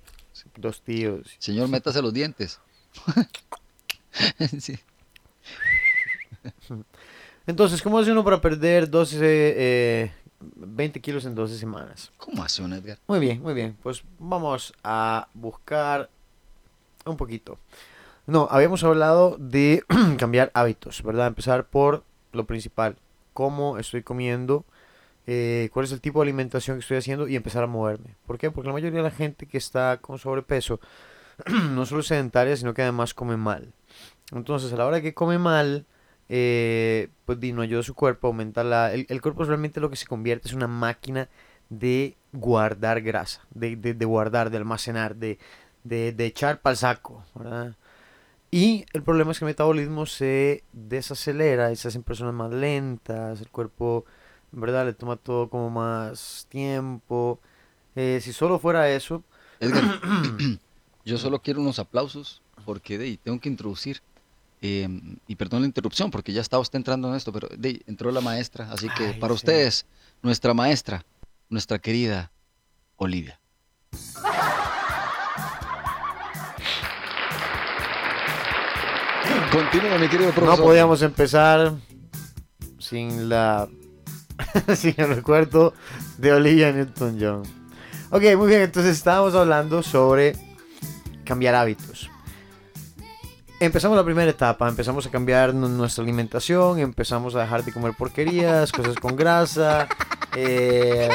[0.59, 1.35] dos tíos.
[1.39, 2.59] Señor, métase los dientes.
[4.59, 4.77] sí.
[7.47, 12.11] Entonces, ¿cómo hace uno para perder 12, eh, 20 kilos en 12 semanas?
[12.17, 12.99] ¿Cómo hace un Edgar?
[13.07, 13.77] Muy bien, muy bien.
[13.81, 16.09] Pues vamos a buscar
[17.05, 17.57] un poquito.
[18.27, 19.83] No, habíamos hablado de
[20.17, 21.27] cambiar hábitos, ¿verdad?
[21.27, 22.97] Empezar por lo principal.
[23.33, 24.65] Cómo estoy comiendo,
[25.27, 28.15] eh, cuál es el tipo de alimentación que estoy haciendo y empezar a moverme.
[28.25, 28.51] ¿Por qué?
[28.51, 30.79] Porque la mayoría de la gente que está con sobrepeso
[31.71, 33.73] no solo es sedentaria, sino que además come mal.
[34.33, 35.85] Entonces, a la hora que come mal,
[36.29, 38.93] eh, pues no ayuda su cuerpo, aumenta la...
[38.93, 41.29] El, el cuerpo es realmente lo que se convierte, es una máquina
[41.69, 45.39] de guardar grasa, de, de- de guardar, de almacenar, de,
[45.83, 47.75] de, de echar para el saco, ¿verdad?
[48.51, 53.39] Y el problema es que el metabolismo se desacelera y se hacen personas más lentas,
[53.41, 54.05] el cuerpo,
[54.51, 54.85] ¿verdad?
[54.85, 57.39] Le toma todo como más tiempo.
[57.95, 59.23] Eh, si solo fuera eso,
[59.59, 59.83] Edgar,
[61.05, 64.01] yo solo quiero unos aplausos porque de, tengo que introducir.
[64.61, 64.87] eh,
[65.27, 68.21] y perdón la interrupción porque ya estaba usted entrando en esto, pero de, entró la
[68.21, 68.71] maestra.
[68.71, 69.37] Así que Ay, para sí.
[69.37, 69.85] ustedes,
[70.21, 71.03] nuestra maestra,
[71.49, 72.31] nuestra querida
[72.97, 73.39] Olivia.
[79.51, 80.59] Continúa, mi querido profesor.
[80.59, 81.73] no podíamos empezar
[82.79, 83.67] sin la
[84.75, 85.73] sin el recuerdo
[86.17, 87.43] de Olivia Newton-John.
[88.09, 90.35] Ok, muy bien, entonces estábamos hablando sobre
[91.23, 92.09] cambiar hábitos.
[93.59, 97.93] Empezamos la primera etapa, empezamos a cambiar nu- nuestra alimentación, empezamos a dejar de comer
[97.95, 99.87] porquerías, cosas con grasa,
[100.35, 101.07] eh,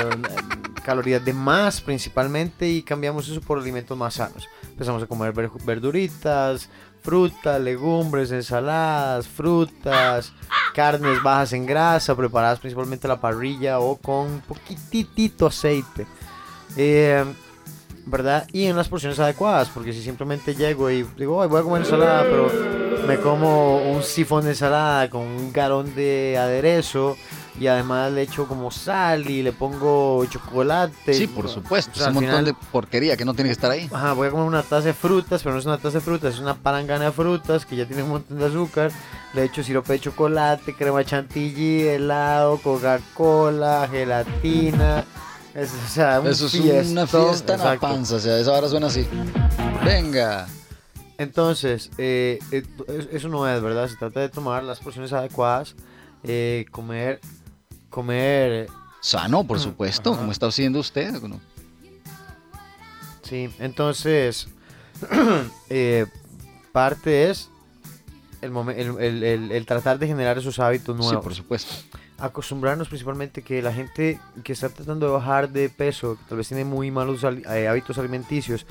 [0.84, 4.46] calorías de más principalmente y cambiamos eso por alimentos más sanos.
[4.62, 6.68] Empezamos a comer ver- verduritas,
[7.06, 10.32] frutas, legumbres, ensaladas, frutas,
[10.74, 16.04] carnes bajas en grasa, preparadas principalmente a la parrilla o con poquitito aceite.
[16.76, 17.24] Eh,
[18.06, 18.46] ¿verdad?
[18.52, 21.82] Y en las porciones adecuadas, porque si simplemente llego y digo, "Ay, voy a comer
[21.82, 22.50] ensalada, pero
[23.06, 27.16] me como un sifón de ensalada con un galón de aderezo
[27.58, 31.14] y además le echo como sal y le pongo chocolate.
[31.14, 31.92] Sí, por supuesto.
[31.94, 33.88] O sea, es un montón de porquería que no tiene que estar ahí.
[33.92, 36.34] Ajá, voy a comer una taza de frutas, pero no es una taza de frutas,
[36.34, 38.90] es una palangana de frutas que ya tiene un montón de azúcar.
[39.34, 45.04] Le echo sirope de chocolate, crema chantilly, helado, Coca-Cola, gelatina.
[45.54, 48.16] Es, o sea, un Eso es una fiesta en la panza.
[48.16, 49.06] O sea, esa hora suena así.
[49.84, 50.46] Venga.
[51.18, 53.88] Entonces, eh, eh, es- eso no es, ¿verdad?
[53.88, 55.74] Se trata de tomar las porciones adecuadas,
[56.24, 57.20] eh, comer,
[57.96, 58.68] comer,
[59.00, 60.18] Sano, por supuesto, Ajá.
[60.20, 61.12] como está haciendo usted.
[61.22, 61.40] ¿no?
[63.22, 63.48] sí.
[63.58, 64.48] Entonces,
[65.70, 66.06] eh,
[66.72, 67.48] parte es
[68.42, 68.52] el,
[69.00, 71.22] el, el- el- tratar de generar esos hábitos Sí, nuevos.
[71.24, 71.72] por supuesto.
[72.18, 76.48] acostumbrarnos principalmente que la gente que está tratando de bajar de peso, que tal vez
[76.48, 78.66] tiene muy malos eh, hábitos alimenticios,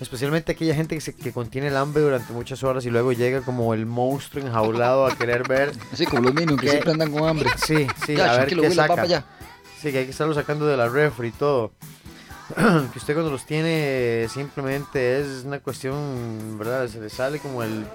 [0.00, 3.40] especialmente aquella gente que, se, que contiene el hambre durante muchas horas y luego llega
[3.42, 5.72] como el monstruo enjaulado a querer ver.
[5.92, 6.70] Así como los niños que ¿Qué?
[6.72, 7.50] siempre andan con hambre.
[7.56, 9.06] Sí, sí, ya, a ver qué saca.
[9.80, 11.72] Sí, que hay que estarlo sacando de la refri y todo.
[12.92, 16.88] que usted cuando los tiene simplemente es una cuestión, ¿verdad?
[16.88, 17.86] Se le sale como el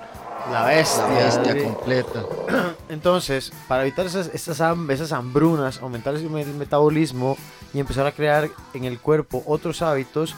[0.52, 1.04] la bestia.
[1.08, 1.62] La bestia ¿sí?
[1.64, 2.24] completa.
[2.90, 7.38] Entonces, para evitar esas, esas, esas hambrunas, aumentar el, me- el metabolismo
[7.74, 10.36] y empezar a crear en el cuerpo otros hábitos,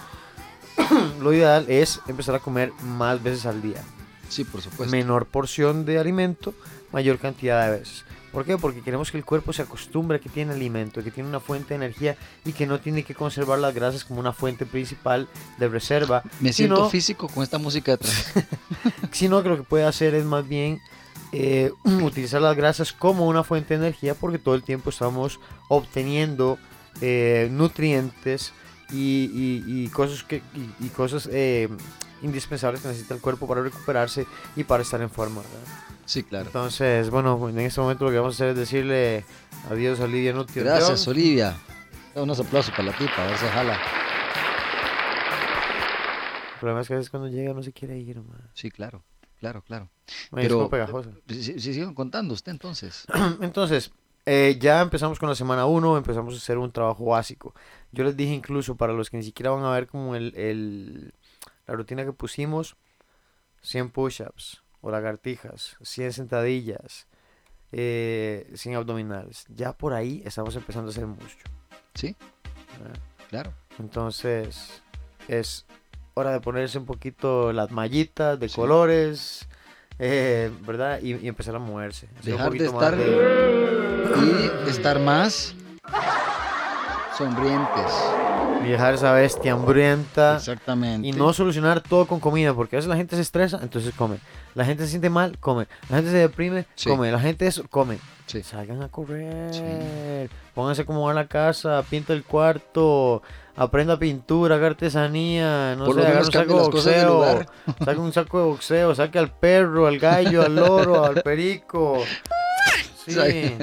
[1.21, 3.81] lo ideal es empezar a comer más veces al día.
[4.29, 4.91] Sí, por supuesto.
[4.91, 6.53] Menor porción de alimento,
[6.91, 8.05] mayor cantidad de veces.
[8.31, 8.57] ¿Por qué?
[8.57, 11.69] Porque queremos que el cuerpo se acostumbre a que tiene alimento, que tiene una fuente
[11.69, 15.69] de energía y que no tiene que conservar las grasas como una fuente principal de
[15.69, 16.21] reserva.
[16.41, 18.33] Me siento sino- físico con esta música detrás.
[19.11, 20.81] sino que lo que puede hacer es más bien
[21.31, 21.71] eh,
[22.01, 26.57] utilizar las grasas como una fuente de energía porque todo el tiempo estamos obteniendo
[26.99, 28.51] eh, nutrientes
[28.91, 30.41] y, y- y cosas, que,
[30.79, 31.67] y, cosas eh,
[32.21, 34.25] indispensables que necesita el cuerpo para recuperarse
[34.55, 35.41] y para estar en forma.
[35.41, 35.83] ¿verdad?
[36.05, 36.45] Sí, claro.
[36.47, 39.25] Entonces, bueno, en este momento lo que vamos a hacer es decirle
[39.69, 40.61] adiós a Lidia Nutri.
[40.61, 41.55] Gracias, Olivia.
[42.13, 43.79] Unos aplausos para la tipa, a ver si jala.
[46.53, 48.39] El problema es que a veces cuando llega no se quiere ir, man.
[48.53, 49.03] Sí, claro,
[49.39, 49.89] claro, claro.
[50.31, 51.09] Me Pero- disco pegajosa.
[51.27, 53.05] Sí, sí, sí, sigan contando usted entonces.
[53.41, 53.91] Entonces,
[54.25, 57.53] eh, ya empezamos con la semana 1, empezamos a hacer un trabajo básico.
[57.91, 61.13] Yo les dije incluso para los que ni siquiera van a ver como el, el-
[61.67, 62.75] la rutina que pusimos,
[63.61, 67.07] 100 push-ups o lagartijas, 100 sentadillas,
[67.71, 69.45] eh, 100 abdominales.
[69.49, 71.37] Ya por ahí estamos empezando a hacer mucho.
[71.95, 72.15] Sí,
[72.79, 72.99] ¿verdad?
[73.29, 73.53] claro.
[73.79, 74.81] Entonces,
[75.27, 75.65] es
[76.13, 78.55] hora de ponerse un poquito las mallitas de Sí.
[78.55, 79.47] colores,
[79.99, 80.99] eh, ¿verdad?
[81.01, 82.07] Y, y empezar a moverse.
[82.23, 85.53] Dejar de estar de- y estar más
[87.17, 87.91] sonrientes.
[88.65, 91.07] y dejar esa bestia hambrienta Exactamente.
[91.07, 94.17] y no solucionar todo con comida, porque a veces la gente se estresa, entonces come.
[94.55, 95.67] La gente se siente mal, come.
[95.89, 96.89] La gente se deprime, Sí.
[96.89, 97.11] come.
[97.11, 97.99] La gente eso, come.
[98.25, 98.41] Sí.
[98.41, 100.29] Salgan a correr.
[100.55, 103.21] Pónganse a acomodar la casa, pinta el cuarto,
[103.55, 107.45] aprenda pintura, haga artesanía, no Por sé, haga un saco de boxeo.
[107.85, 111.99] Saque un saco de boxeo, saque al perro, al gallo, al loro, al perico.
[113.05, 113.55] Sí.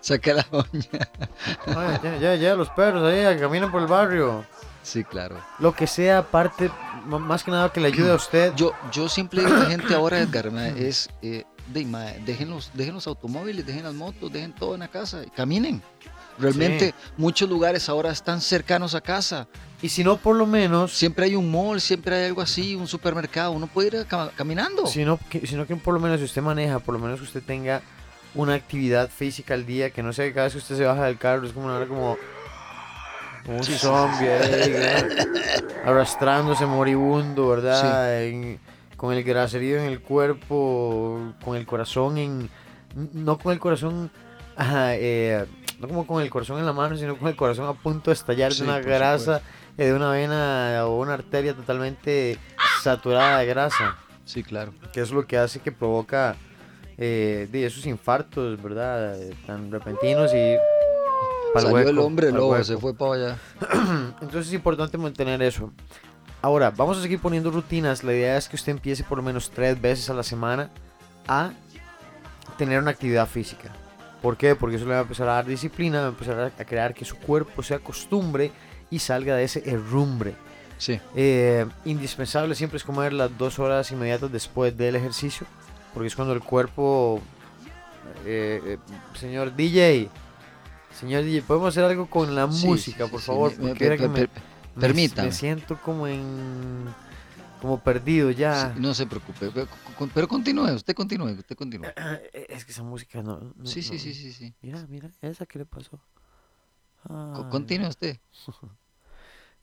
[0.00, 1.08] Saca la uña.
[1.66, 4.44] Ay, ya, ya, ya, los perros ahí caminan por el barrio.
[4.82, 5.36] Sí, claro.
[5.58, 6.70] Lo que sea, parte,
[7.06, 8.52] m- más que nada que le ayude a usted.
[8.54, 12.70] Yo, yo siempre digo a la gente ahora, Edgar, es, eh, de, ma, dejen, los,
[12.72, 15.82] dejen los automóviles, dejen las motos, dejen todo en la casa y caminen.
[16.38, 19.48] Realmente muchos lugares ahora están cercanos a casa.
[19.82, 22.86] Y si no, por lo menos, Siempre hay un mall, siempre hay algo así, un
[22.86, 23.52] supermercado.
[23.52, 24.86] Uno puede ir cam- caminando.
[24.86, 27.42] sino que, sino que por lo menos si usted maneja, por lo menos que usted
[27.42, 27.82] tenga
[28.36, 31.18] una actividad física al día, que no que cada vez que usted se baja del
[31.18, 32.16] carro es como una hora como
[33.48, 34.28] un zombie
[35.84, 38.22] arrastrándose moribundo, ¿verdad?
[38.24, 38.58] En-
[38.96, 42.48] con el graserío en el cuerpo, con el corazón en...
[43.12, 44.10] No con el corazón...
[44.56, 45.44] ajá, eh,
[45.78, 48.14] no como con el corazón en la mano, sino con el corazón a punto de
[48.14, 49.42] estallar Sí, de una grasa,
[49.76, 52.38] eh, de una vena o una arteria totalmente
[52.82, 53.96] saturada de grasa.
[54.24, 54.72] Sí, claro.
[54.94, 56.34] que es lo que hace que provoca
[56.98, 59.20] eh, de esos infartos, ¿verdad?
[59.20, 60.56] Eh, Tan repentinos y...
[61.54, 63.36] Salió el hueco, hombre pa'l lobo, se fue para allá.
[64.20, 65.72] Entonces es importante mantener eso.
[66.42, 68.04] Ahora, vamos a seguir poniendo rutinas.
[68.04, 70.70] La idea es que usted empiece por lo menos tres veces a la semana
[71.26, 71.52] a
[72.58, 73.70] tener una actividad física.
[74.20, 74.54] ¿Por qué?
[74.54, 76.92] Porque eso le va a empezar a dar disciplina, va a empezar a- a crear
[76.94, 78.50] que su cuerpo se acostumbre
[78.90, 80.34] y salga de ese herrumbre.
[80.78, 85.46] Sí, Eh, indispensable siempre es comer las dos horas inmediatas después del ejercicio,
[85.96, 87.22] porque es cuando el cuerpo,
[88.26, 88.78] eh, eh,
[89.18, 90.10] señor DJ,
[90.94, 93.88] señor DJ, podemos hacer algo con la Sí, música, sí, por sí, favor, me- porque
[94.08, 96.84] me- me, pe- Me- siento como en.
[97.62, 98.74] como perdido ya.
[98.76, 99.66] No se preocupe, pero,
[99.96, 101.86] con- pero continúe, usted continúe, usted continúe.
[102.50, 103.54] Es que esa música no.
[103.56, 104.54] no- Sí, sí, no- sí, sí, sí.
[104.60, 105.98] Mira, mira, esa que le pasó.
[107.08, 107.42] Ay.
[107.50, 108.18] Continúe usted.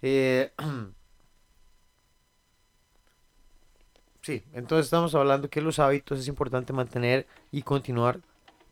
[0.01, 0.51] Eh,
[4.23, 8.21] sí, entonces estamos hablando que los hábitos es importante mantener y continuar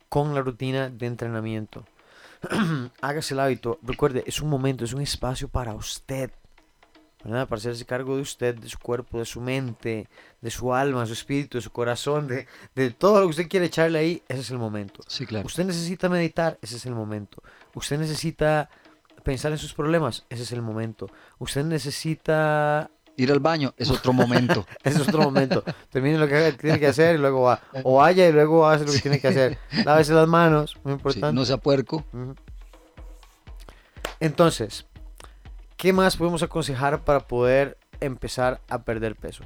[0.09, 1.85] con la rutina de entrenamiento.
[3.01, 6.31] Hágase el hábito, recuerde, es un momento, es un espacio para usted,
[7.23, 7.47] ¿verdad?
[7.47, 10.07] Para hacerse cargo de usted, de su cuerpo, de su mente,
[10.41, 13.47] de su alma, de su espíritu, de su corazón, de, de todo lo que usted
[13.47, 15.01] quiere echarle ahí, ese es el momento.
[15.07, 15.45] Sí, claro.
[15.45, 17.43] Usted necesita meditar, ese es el momento.
[17.75, 18.69] Usted necesita
[19.23, 21.07] pensar en sus problemas, ese es el momento.
[21.37, 22.89] Usted necesita...
[23.21, 24.65] Ir al baño es otro momento.
[24.83, 25.63] Es otro momento.
[25.89, 27.61] Termine lo que tiene que hacer y luego va.
[27.83, 29.57] O vaya y luego hace lo que tiene que hacer.
[29.85, 31.33] Lávese las manos, muy Sí, importante.
[31.33, 32.03] no sea puerco.
[34.19, 34.85] Entonces,
[35.77, 39.43] ¿qué más podemos aconsejar para poder empezar a perder peso?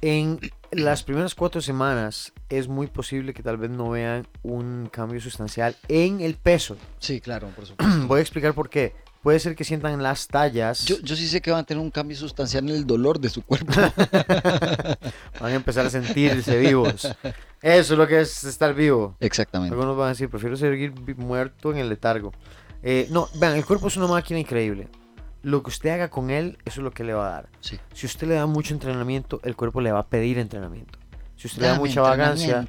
[0.00, 0.38] En
[0.70, 5.76] las primeras cuatro semanas es muy posible que tal vez no vean un cambio sustancial
[5.88, 6.76] en el peso.
[6.98, 8.06] Sí, claro, por supuesto.
[8.06, 8.94] Voy a explicar por qué.
[9.22, 10.84] Puede ser que sientan las tallas.
[10.84, 13.28] Yo, yo sí sé que van a tener un cambio sustancial en el dolor de
[13.28, 13.72] su cuerpo.
[15.40, 17.06] Van a empezar a sentirse vivos.
[17.60, 19.16] Eso es lo que es estar vivo.
[19.20, 19.74] Exactamente.
[19.74, 22.32] Algunos van a decir, prefiero seguir muerto en el letargo.
[22.82, 24.88] Eh, no, vean, el cuerpo es una máquina increíble.
[25.42, 27.48] Lo que usted haga con él, eso es lo que le va a dar.
[27.60, 27.78] Sí.
[27.92, 30.98] Si usted le da mucho entrenamiento, el cuerpo le va a pedir entrenamiento.
[31.36, 32.66] Si usted le da mucha vagancia,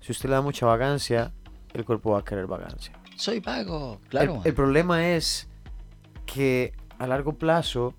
[0.00, 1.32] si usted le da mucha vagancia,
[1.74, 2.92] el cuerpo va a querer vagancia.
[3.16, 4.00] Soy vago.
[4.04, 4.40] El- Claro.
[4.44, 5.48] el, problema es
[6.32, 7.94] que a largo plazo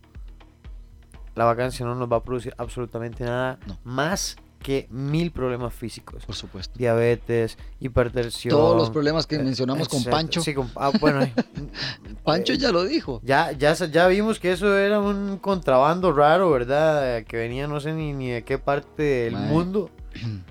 [1.36, 3.78] la vagancia no nos va a producir absolutamente nada No.
[3.84, 6.26] más que mil problemas físicos.
[6.26, 6.78] por supuesto.
[6.78, 8.52] Diabetes, hipertensión.
[8.52, 10.04] Todos los problemas que eh, mencionamos con.
[10.04, 10.42] Pancho.
[10.42, 11.34] Sí, con- ah, bueno, eh,
[12.26, 13.22] Pancho eh, ya lo dijo.
[13.24, 17.24] ya, ya, ya vimos que eso era un contrabando raro, ¿verdad?
[17.24, 19.90] Que venía no sé ni, ni de qué parte del mundo.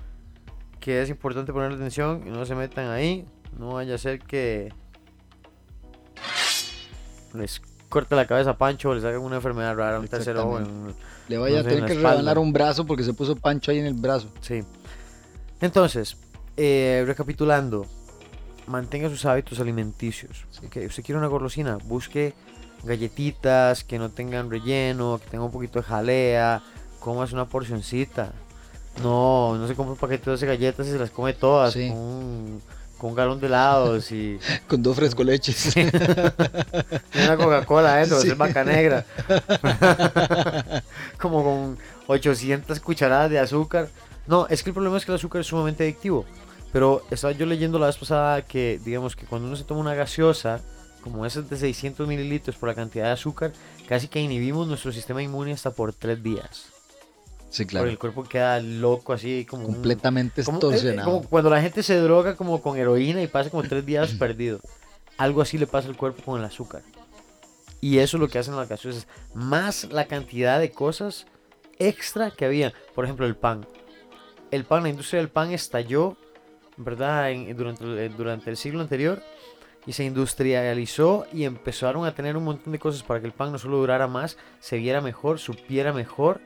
[0.79, 3.25] Que es importante ponerle atención y no se metan ahí.
[3.59, 4.71] No vaya a ser que
[7.33, 10.59] les corte la cabeza a Pancho o les hagan una enfermedad rara, un tercer ojo.
[10.59, 10.93] En-
[11.27, 13.79] Le vaya no a sé, tener que rebanar un brazo porque se puso Pancho ahí
[13.79, 14.29] en el brazo.
[14.41, 14.61] Sí.
[15.61, 16.17] Entonces,
[16.57, 17.85] eh, recapitulando,
[18.67, 20.45] mantenga sus hábitos alimenticios.
[20.65, 22.33] Ok, Usted quiere una golosina, busque
[22.83, 26.61] galletitas que no tengan relleno, que tengan un poquito de jalea,
[26.99, 28.31] comas una porcioncita.
[29.03, 31.89] No, no se compra un paquete de 12 galletas y se las come todas Sí.
[31.89, 32.61] con,
[32.99, 34.37] con un galón de helados y,
[34.67, 35.75] Con dos frescoleches.
[35.75, 35.87] y
[37.23, 39.05] una Coca-Cola eso, ser vaca negra.
[41.17, 41.77] Como con
[42.07, 43.89] 800 cucharadas de azúcar.
[44.27, 46.25] No, es que el problema es que el azúcar es sumamente adictivo.
[46.71, 49.95] Pero estaba yo leyendo la vez pasada que, digamos, que cuando uno se toma una
[49.95, 50.61] gaseosa,
[51.01, 53.53] como esas de 600 mililitros por la cantidad de azúcar,
[53.87, 56.78] casi que inhibimos nuestro sistema inmune hasta por tres días.
[57.49, 57.89] Sí, Porque claro.
[57.89, 61.09] el cuerpo queda loco así, como un- Completamente como, eh, extorsionado.
[61.11, 64.59] como cuando la gente se droga como con heroína y pasa como tres días perdido.
[65.17, 66.81] Algo así le pasa al cuerpo con el azúcar.
[67.81, 69.07] Y eso es lo que hacen las gaseosas.
[69.33, 71.25] Más la cantidad de cosas
[71.79, 72.73] extra que había.
[72.93, 73.65] Por ejemplo, el pan.
[74.51, 76.17] El pan, la industria del pan estalló,
[76.77, 77.31] ¿verdad?
[77.31, 79.21] En- durante, el, eh, durante el siglo anterior.
[79.85, 83.51] Y se industrializó y empezaron a tener un montón de cosas para que el pan
[83.51, 86.41] no solo durara más, se viera mejor, supiera mejor.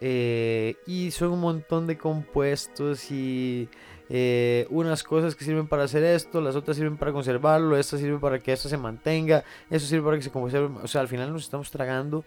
[0.00, 3.68] Eh, y son un montón de compuestos y
[4.08, 8.20] eh, unas cosas que sirven para hacer esto, las otras sirven para conservarlo, estas sirven
[8.20, 10.78] para que esto se mantenga, eso sirve para que se conserve.
[10.82, 12.24] O sea, al final nos estamos tragando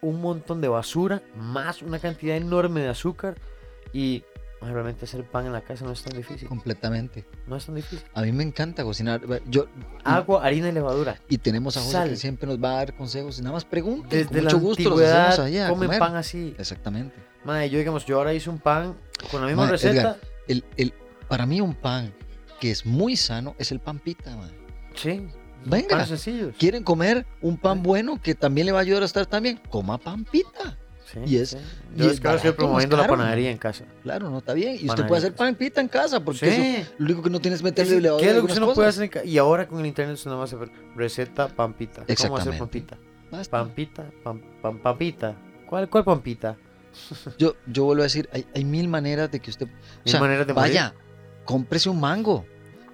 [0.00, 3.36] un montón de basura, más una cantidad enorme de azúcar
[3.92, 4.22] y
[4.72, 6.48] realmente hacer pan en la casa no es tan difícil.
[6.48, 7.24] Completamente.
[7.46, 8.04] No es tan difícil.
[8.14, 9.20] A mí me encanta cocinar.
[9.46, 9.66] Yo,
[10.04, 11.20] Agua, harina y levadura.
[11.28, 12.08] y tenemos a José Sal.
[12.10, 13.40] que siempre nos va a dar consejos.
[13.40, 14.08] Nada más pregunten.
[14.08, 15.98] Desde con la mucho gusto los hacemos allá comen comer.
[15.98, 16.54] pan así.
[16.58, 17.14] Exactamente.
[17.44, 18.96] Madre, yo digamos, yo ahora hice un pan
[19.30, 20.00] con la misma receta.
[20.00, 20.16] Edgar,
[20.48, 20.94] El, el,
[21.28, 22.14] para mí un pan
[22.60, 24.50] que es muy sano es el pan pita, man.
[24.94, 25.26] Sí.
[25.66, 26.06] Venga.
[26.58, 29.58] ¿Quieren comer un pan bueno que también le va a ayudar a estar también?
[29.70, 30.78] Coma pan pita.
[31.14, 31.56] Sí, Y es- sí.
[31.96, 33.84] Yo es estoy promoviendo la panadería en casa.
[34.02, 34.76] Claro, no está bien.
[34.80, 37.58] Y usted puede hacer pan pita en casa porque eso, lo único que no tienes
[37.58, 39.24] es ¿Qué meterle es, levadura qué es lo que usted no puede hacer en ca-
[39.24, 42.04] Y ahora con el internet usted nada más hace receta pampita.
[42.22, 42.98] ¿Cómo hacer pampita?
[43.30, 43.58] Basta.
[43.58, 45.36] Pampita, pam, pam- pampita.
[45.68, 46.56] ¿Cuál, ¿Cuál pampita?
[47.38, 49.66] Yo, yo vuelvo a decir, hay, hay mil maneras de que usted...
[49.66, 49.70] O
[50.04, 50.70] Mil sea, maneras de morir.
[50.70, 50.94] vaya,
[51.44, 52.44] cómprese un mango,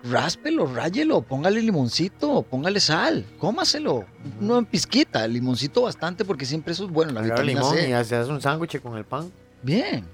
[0.04, 4.04] ráspelo, ráyelo, póngale limoncito, póngale sal, cómaselo.
[4.40, 7.88] No en pizquita, limoncito bastante porque siempre eso es bueno, la vitamina limón C.
[7.88, 9.30] y hace hace un sándwich con el pan.
[9.62, 10.04] Bien.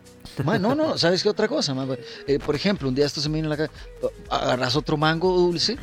[0.45, 1.75] Ma, no, no, ¿sabes qué otra cosa?
[2.27, 3.75] Eh, por ejemplo, un día esto se me vino en la cabeza,
[4.31, 5.77] agarras otro mango dulce,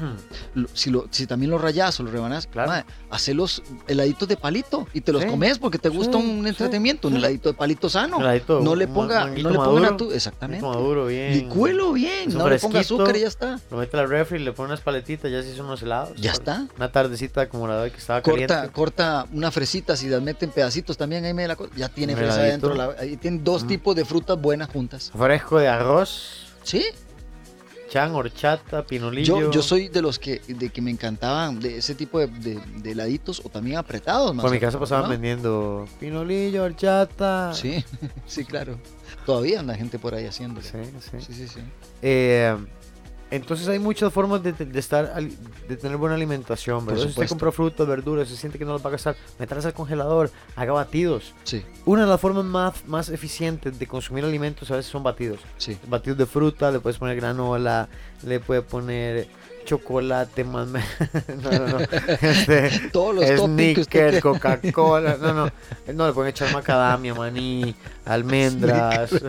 [0.56, 2.86] lo- si, lo, si también lo rayas o lo rebanas, Claro.
[3.34, 6.50] los heladitos de palito y te los Sí, comes porque te gusta sí, un sí,
[6.50, 8.20] entretenimiento, un heladito de palito sano.
[8.20, 10.66] Heladito, no le ponga, no le pongan a tu, exactamente.
[10.66, 11.34] Maduro, bien.
[11.34, 13.60] Licúelo bien, no le ponga azúcar y ya está.
[13.72, 16.16] Lo mete a la refri, le pone unas paletitas, ya se hizo unos helados.
[16.20, 16.68] Ya está.
[16.78, 18.74] Una tardecita como la de hoy que estaba Corta, caliente.
[18.74, 22.36] corta una fresita, si las mete en pedacitos también ahí me la ya tiene fresa
[22.36, 23.68] adentro, ahí tiene dos Mm.
[23.68, 24.04] tipos de
[24.42, 25.12] buenas juntas.
[25.18, 26.84] Fresco de arroz, Sí,
[27.90, 29.40] chan, horchata, pinolillo.
[29.40, 32.60] yo, yo soy de los que, de que me encantaban de ese tipo de, de-
[32.78, 34.34] de heladitos o también apretados.
[34.34, 35.10] más Por mi o casa pasaban ¿no?
[35.10, 37.54] vendiendo pinolillo, horchata.
[37.54, 37.84] Sí,
[38.26, 38.80] sí, claro.
[39.26, 40.66] Todavía anda gente por ahí haciéndolo.
[40.66, 41.18] Sí, sí.
[41.20, 41.60] Sí, sí, sí.
[42.02, 42.56] Eh,
[43.36, 47.04] entonces hay muchas formas de, de estar de tener buena alimentación, ¿verdad?
[47.04, 49.74] Si usted compra frutas, verduras, se siente que no las va a gastar, meterlas al
[49.74, 51.34] congelador, haga batidos.
[51.44, 55.40] Sí, Una de las formas más, más eficientes de consumir alimentos a veces son batidos.
[55.58, 55.78] sí.
[55.88, 57.88] Batidos de fruta, le puedes poner granola,
[58.24, 59.28] le puedes poner
[59.64, 60.80] chocolate, más me-
[61.43, 61.78] no, no, no.
[62.22, 65.51] Este, Todos los Snickers, Coca-Cola, no, no,
[65.93, 69.20] no, le pueden echar macadamia, maní, almendras, de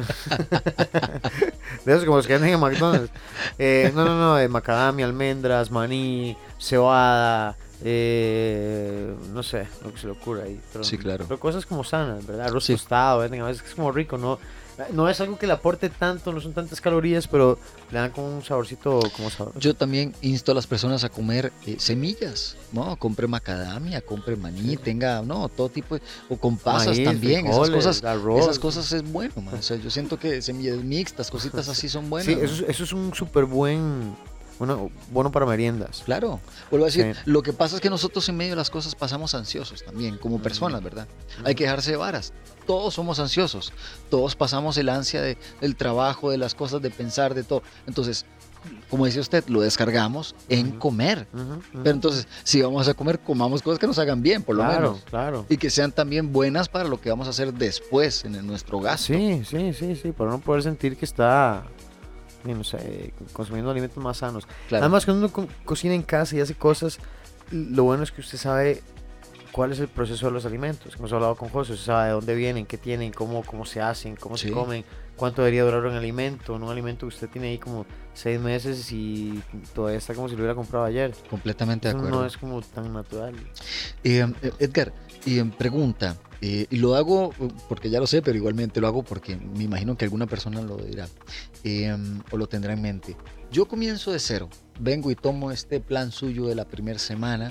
[1.92, 3.10] esos como los que venden en McDonald's,
[3.58, 10.06] Eh, no, no, no, eh, macadamia, almendras, maní, cebada, eh, no sé, lo que se
[10.06, 11.24] le ocurra ahí, pero, Sí, claro.
[11.28, 12.46] pero cosas como sanas, ¿verdad?
[12.46, 12.72] Arroz Sí.
[12.74, 14.38] tostado, venden a veces que es como rico, no,
[14.92, 17.58] no es algo que le aporte tanto, no son tantas calorías, pero
[17.92, 19.58] le dan como un saborcito como sabroso.
[19.58, 22.96] Yo también insto a las personas a comer eh, semillas, ¿no?
[22.96, 27.70] Compre macadamia, compre maní, tenga, no, todo tipo, de- o con pasas Maíz, también, esas
[27.70, 28.40] cosas, arroz.
[28.42, 29.54] esas cosas es bueno, man.
[29.54, 32.26] O sea, yo siento que semillas mixtas, cositas así son buenas.
[32.26, 34.16] Sí, eso, es- eso es un súper buen,
[34.58, 36.02] bueno, bueno para meriendas.
[36.04, 36.40] Claro,
[36.70, 37.20] vuelvo a decir, Sí.
[37.26, 40.40] lo que pasa es que nosotros en medio de las cosas pasamos ansiosos también, como
[40.40, 41.06] personas, ¿verdad?
[41.44, 42.32] Hay que dejarse de varas.
[42.66, 43.72] Todos somos ansiosos,
[44.10, 47.62] todos pasamos el ansia de, del trabajo, de las cosas, de pensar, de todo.
[47.86, 48.24] Entonces,
[48.88, 51.26] como decía usted, lo descargamos en comer.
[51.72, 54.80] Pero entonces, si vamos a comer, comamos cosas que nos hagan bien, por lo claro,
[54.92, 55.02] menos.
[55.04, 55.46] claro.
[55.50, 58.80] Y que sean también buenas para lo que vamos a hacer después en el- nuestro
[58.80, 59.12] gasto.
[59.12, 61.64] Sí, sí, sí, sí, para no poder sentir que está,
[63.32, 64.46] consumiendo alimentos más sanos.
[64.68, 64.84] Claro.
[64.84, 66.98] Además, cuando uno co- cocina en casa y hace cosas,
[67.50, 68.82] lo bueno es que usted sabe
[69.52, 70.94] cuál es el proceso de los alimentos.
[70.96, 74.16] Hemos hablado con José, usted sabe de dónde vienen, qué tienen, cómo, cómo se hacen,
[74.16, 74.48] cómo Sí.
[74.48, 74.84] se comen,
[75.16, 76.54] cuánto debería durar un alimento.
[76.54, 79.40] Un alimento que usted tiene ahí como seis meses y
[79.74, 81.14] todavía está como si lo hubiera comprado ayer.
[81.30, 82.20] Completamente de Eso acuerdo.
[82.20, 83.34] no es como tan natural.
[84.02, 84.26] Eh,
[84.58, 84.92] Edgar,
[85.26, 86.16] eh, pregunta,
[86.46, 89.64] eh, y lo hago eh, porque ya lo sé, pero igualmente lo hago porque me
[89.64, 91.08] imagino que alguna persona lo dirá
[91.62, 91.96] eh,
[92.30, 93.16] o lo tendrá en mente.
[93.50, 97.50] Yo comienzo de cero, vengo y tomo este plan suyo de la primera semana,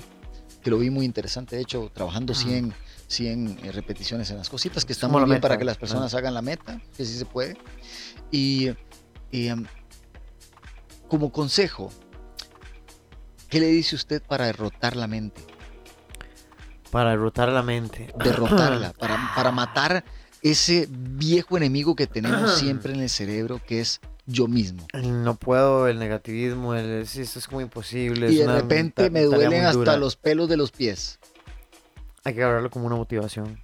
[0.62, 2.42] que lo vi muy interesante, de hecho, trabajando Ajá.
[2.42, 2.72] 100,
[3.08, 6.14] 100 eh, repeticiones en las cositas, que está muy bien meta, para que las personas
[6.14, 7.56] hagan la meta, que sí se puede.
[8.30, 8.70] Y
[9.32, 9.56] eh,
[11.08, 11.90] como consejo,
[13.48, 15.42] ¿qué le dice usted para derrotar la mente?
[16.94, 18.08] Para derrotar la mente.
[18.22, 20.04] derrotarla, para, para matar
[20.42, 24.86] ese viejo enemigo que tenemos siempre en el cerebro, que es yo mismo.
[25.02, 28.30] No puedo, el negativismo, el esto es como imposible.
[28.30, 31.18] Y de una repente me duelen hasta los pelos de los pies.
[32.22, 33.60] Hay que agarrarlo como una motivación.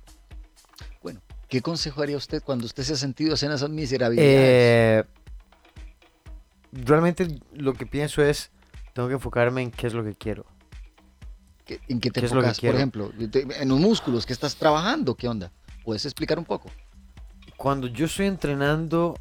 [1.00, 4.34] Bueno, ¿qué consejo haría usted cuando usted se ha sentido en esas miserabilidades?
[4.34, 5.04] Eh,
[6.72, 8.50] realmente lo que pienso es,
[8.92, 10.46] tengo que enfocarme en qué es lo que quiero.
[11.70, 12.60] ¿Qué- ¿En qué te qué enfocas?
[12.60, 15.52] Por ejemplo, en los músculos que estás trabajando, ¿qué onda?
[15.84, 16.68] ¿Puedes explicar un poco?
[17.56, 19.16] Cuando yo estoy entrenando,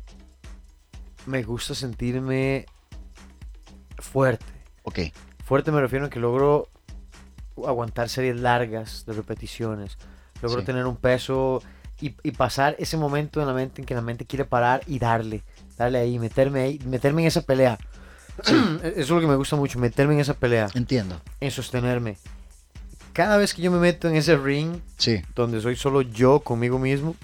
[1.28, 2.66] me gusta sentirme
[4.00, 4.46] fuerte.
[4.82, 5.00] Ok,
[5.46, 6.70] Fuerte me refiero a que logro
[7.68, 9.98] aguantar series largas de repeticiones.
[10.42, 10.66] Logro Sí.
[10.66, 11.62] tener un peso
[12.02, 14.98] y, y pasar ese momento en la mente en que la mente quiere parar y
[14.98, 15.44] darle.
[15.78, 17.78] Darle ahí, meterme ahí, meterme en esa pelea.
[18.44, 21.20] Eso es lo que me gusta mucho, meterme en esa pelea, entiendo.
[21.40, 22.18] en sostenerme.
[23.14, 25.22] Cada vez que yo me meto en ese ring, Sí.
[25.36, 27.16] donde soy solo yo conmigo mismo,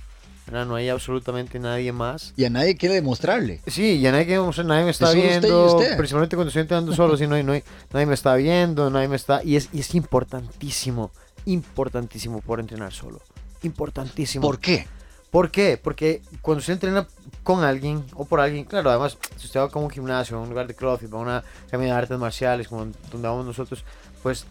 [0.47, 0.65] ¿verdad?
[0.65, 2.33] no hay absolutamente nadie más.
[2.37, 3.61] Y a nadie quiere demostrarle.
[3.67, 5.97] Sí, ya nadie, que- o sea, nadie me está usted y viendo, usted.
[5.97, 7.63] principalmente cuando estoy entrenando solo, sí, no hay, no hay-
[7.93, 9.43] nadie me está viendo, nadie me está...
[9.43, 11.11] Y es, y es importantísimo,
[11.45, 13.21] importantísimo por entrenar solo.
[13.63, 14.41] Importantísimo.
[14.45, 14.87] ¿Por qué?
[15.31, 15.79] ¿Por qué?
[15.83, 17.07] Porque cuando usted entrena
[17.43, 20.41] con alguien o por alguien, claro, además, si usted va como a un gimnasio, a
[20.41, 23.83] un lugar de CrossFit, a una academia de artes marciales, como donde vamos nosotros,
[24.23, 24.45] pues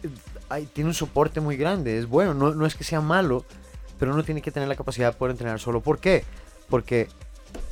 [0.49, 3.45] hay- tiene un soporte muy grande, es bueno, no, no es que sea malo,
[3.99, 5.81] pero uno tiene que tener la capacidad de poder entrenar solo.
[5.81, 6.23] ¿Por qué?
[6.69, 7.07] Porque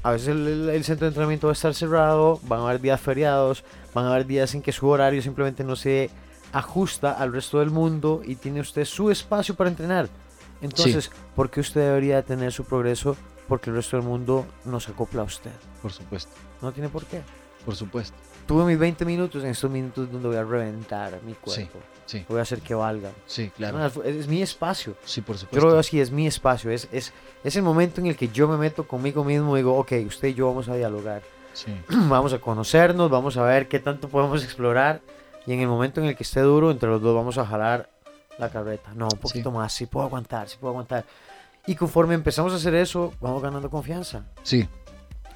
[0.04, 3.64] a veces el, centro de entrenamiento va a estar cerrado, van a haber días feriados,
[3.94, 6.10] van a haber días en que su horario simplemente no se
[6.54, 10.08] ajusta al resto del mundo y tiene usted su espacio para entrenar.
[10.62, 13.18] Entonces, ¿por qué usted debería tener su progreso
[13.48, 15.52] porque el resto del mundo nos acopla a usted.
[15.82, 17.22] Por supuesto, No tiene por qué.
[17.66, 18.16] por supuesto.
[18.46, 21.80] Tuve mis 20 minutos en estos minutos donde voy a reventar mi Sí, cuerpo.
[22.06, 22.26] sí.
[22.28, 23.14] Voy a hacer que valgan.
[23.26, 23.78] Sí, claro.
[23.80, 24.96] No, es, mi espacio.
[25.06, 25.66] Sí, por Yo supuesto.
[25.66, 26.70] lo veo así, es mi espacio.
[26.72, 27.14] Es, es,
[27.44, 30.30] es el momento en el que yo me meto conmigo mismo y digo, ok, usted
[30.30, 31.22] y yo vamos a dialogar.
[31.54, 31.74] Sí,
[32.10, 35.02] vamos a conocernos, vamos a ver qué tanto podemos explorar.
[35.46, 37.90] Y en el momento en el que esté duro, entre los dos vamos a jalar
[38.38, 38.92] la carreta.
[38.96, 41.06] No, un poquito más, si puedo aguantar, si puedo aguantar.
[41.66, 44.26] Y conforme empezamos a hacer eso, vamos ganando confianza.
[44.44, 44.68] sí.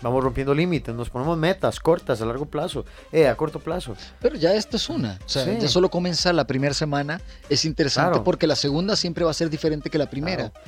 [0.01, 3.95] Vamos rompiendo límites, nos ponemos metas cortas a largo plazo, eh, a corto plazo.
[4.21, 5.17] Pero ya esto es una.
[5.25, 5.57] O sea, Sí.
[5.59, 7.19] ya solo comenzar la primera semana
[7.49, 8.23] es interesante Claro.
[8.23, 10.49] porque la segunda siempre va a ser diferente que la primera.
[10.51, 10.65] Claro.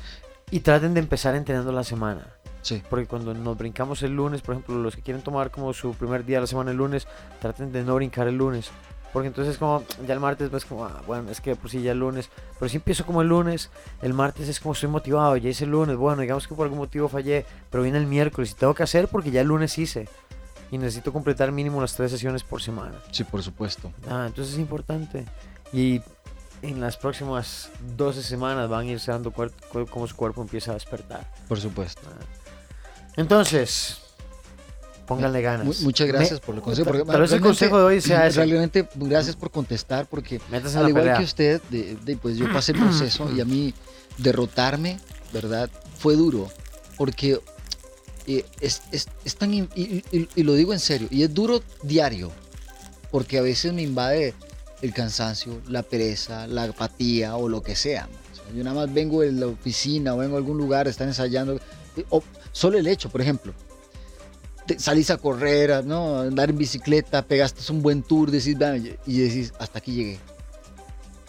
[0.51, 2.25] Y traten de empezar entrenando la semana.
[2.61, 5.93] Sí, Porque cuando nos brincamos el lunes, por ejemplo, los que quieren tomar como su
[5.93, 7.07] primer día de la semana el lunes,
[7.39, 8.69] traten de no brincar el lunes.
[9.11, 11.93] Porque entonces como ya el martes pues como, ah, bueno, es que por si ya
[11.93, 12.29] el lunes,
[12.59, 13.69] pero si empiezo como el lunes,
[14.01, 16.79] el martes es como estoy motivado, ya hice el lunes, bueno, digamos que por algún
[16.79, 20.07] motivo fallé, pero viene el miércoles y tengo que hacer porque ya el lunes hice.
[20.71, 22.93] Y necesito completar mínimo las tres sesiones por semana.
[23.11, 23.91] sí, por supuesto.
[24.07, 25.25] Ah, entonces es importante.
[25.73, 25.99] Y
[26.61, 31.27] en las próximas 12 semanas van a irse dando cómo su cuerpo empieza a despertar.
[31.47, 32.01] Por supuesto.
[33.15, 34.08] Entonces,
[35.09, 35.65] pónganle ganas.
[35.65, 36.85] Mu- muchas gracias Me- por el consejo.
[36.89, 38.45] Tal- porque tal vez el consejo de hoy sea ese.
[38.45, 41.17] Realmente, gracias por contestar porque Métase al igual pelea.
[41.17, 43.73] que usted, de- de, pues yo pasé el proceso y a mí
[44.17, 44.99] derrotarme,
[45.33, 45.69] ¿verdad?
[45.97, 46.47] Fue duro
[46.97, 47.39] porque
[48.27, 51.33] eh, es, es- es tan, in- y, y- y lo digo en serio, y es
[51.33, 52.31] duro diario,
[53.11, 54.35] porque a veces me invade
[54.81, 58.07] el cansancio, la pereza, la apatía o lo que sea.
[58.31, 61.07] O sea, yo nada más vengo de la oficina o vengo a algún lugar, están
[61.07, 61.55] ensayando,
[61.97, 63.53] eh, o solo el hecho, por ejemplo,
[64.69, 66.19] te- salís a correr, ¿no?
[66.19, 68.55] andar en bicicleta, pegaste un buen tour, decís,
[69.07, 70.19] y decís, hasta aquí llegué.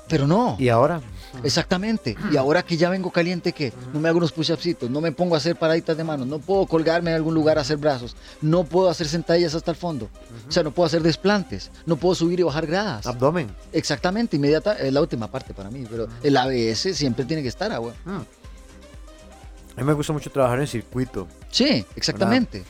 [0.09, 1.01] Pero no, Y ahora,
[1.45, 2.17] exactamente.
[2.33, 3.73] Y ahora que ya vengo caliente, ¿qué?
[3.95, 6.67] No me hago unos push-upsitos, no me pongo a hacer paraditas de manos, no puedo
[6.67, 10.11] colgarme en algún lugar a hacer brazos, no puedo hacer sentadillas hasta el fondo,
[10.49, 13.07] o sea, no puedo hacer desplantes, no puedo subir y bajar gradas.
[13.07, 13.49] abdomen.
[13.73, 17.71] Exactamente, inmediata, es la última parte para mí, pero el ABS siempre tiene que estar,
[17.73, 17.95] agua.
[18.05, 18.11] Mm.
[18.11, 22.65] A mí me gusta mucho trabajar en circuito, Sí, exactamente.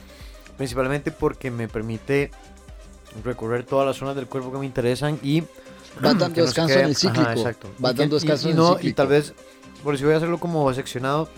[0.60, 2.30] Principalmente porque me permite
[3.24, 5.40] recorrer todas las zonas del cuerpo que me interesan y
[6.02, 7.22] Vas dando descanso en el cíclico.
[7.22, 7.68] Ajá, exacto.
[7.72, 8.96] Y que- dando y- descanso y en el Y cíclico.
[8.96, 9.32] tal vez,
[9.82, 11.30] por si voy a hacerlo como seccionado,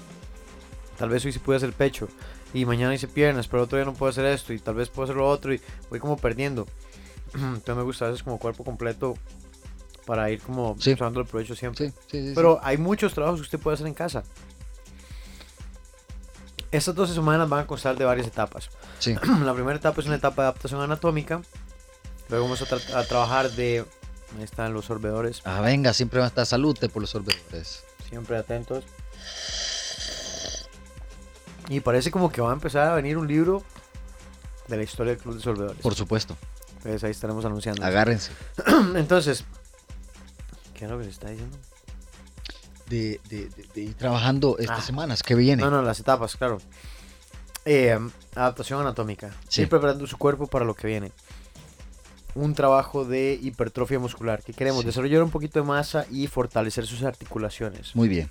[0.99, 2.09] tal vez hoy sí pude hacer pecho
[2.53, 5.05] y mañana hice piernas, pero otro día no puedo hacer esto y tal vez puedo
[5.05, 6.67] hacer lo otro y voy como perdiendo.
[7.35, 9.17] Entonces me gusta a veces como cuerpo completo
[10.05, 10.95] para ir como Sí.
[10.95, 11.91] usando el provecho siempre.
[11.91, 12.33] Sí, sí.
[12.35, 14.25] Pero hay muchos trabajos que usted puede hacer en casa.
[16.73, 18.71] Estas 12 semanas van a constar de varias etapas.
[18.99, 19.15] Sí.
[19.45, 21.43] La primera etapa es una etapa de adaptación anatómica.
[22.29, 23.85] Luego vamos a, tra- a trabajar de...
[24.37, 25.43] Ahí están los sorbedores.
[25.45, 27.85] Ah, venga, siempre va a estar salute por los sorbedores.
[28.09, 28.85] Siempre atentos.
[31.69, 33.63] Y parece como que va a empezar a venir un libro
[34.69, 35.79] de la historia del Club de Sorbedores.
[35.83, 36.37] Por supuesto.
[36.79, 37.85] Entonces ahí estaremos anunciando.
[37.85, 38.33] Agárrense.
[38.97, 39.45] Entonces,
[40.75, 41.59] ¿qué es lo que se está diciendo?
[42.89, 44.83] De, de- de- de ir trabajando estas Ah.
[44.83, 45.65] semanas que vienen.
[45.65, 46.59] No, no, las etapas, claro.
[47.65, 47.99] Eh,
[48.35, 49.31] adaptación anatómica.
[49.49, 49.63] Sí.
[49.63, 51.13] Ir preparando su cuerpo para lo que viene.
[52.35, 54.43] Un trabajo de hipertrofia muscular.
[54.43, 54.81] que queremos?
[54.81, 54.87] Sí.
[54.87, 57.95] Desarrollar un poquito de masa y fortalecer sus articulaciones.
[57.95, 58.31] Muy bien.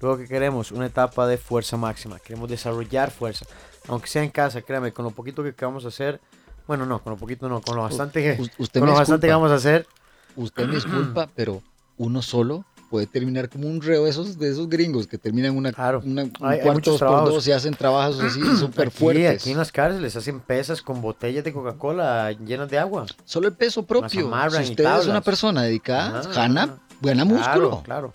[0.00, 0.72] Luego, que queremos?
[0.72, 2.18] Una etapa de fuerza máxima.
[2.18, 3.46] Queremos desarrollar fuerza.
[3.88, 6.20] Aunque sea en casa, créame, con lo poquito que vamos a hacer.
[6.66, 9.32] Bueno, no, con lo poquito no, con lo bastante que, usted con lo bastante que
[9.32, 9.86] vamos a hacer.
[10.34, 11.62] Usted me disculpa, pero
[11.96, 12.64] uno solo
[12.96, 16.00] puede terminar como un reo de esos, de esos gringos que terminan una, Claro.
[16.02, 19.42] una- un Hay- hay cuarto dos por dos y hacen trabajos así súper fuertes.
[19.42, 23.04] aquí en las cárceles hacen pesas con botellas de Coca-Cola llenas de agua.
[23.26, 24.08] Solo el peso propio.
[24.08, 24.22] Si
[24.70, 27.82] usted es una persona dedicada, Ah, gana, gana músculo.
[27.82, 28.12] Claro, claro.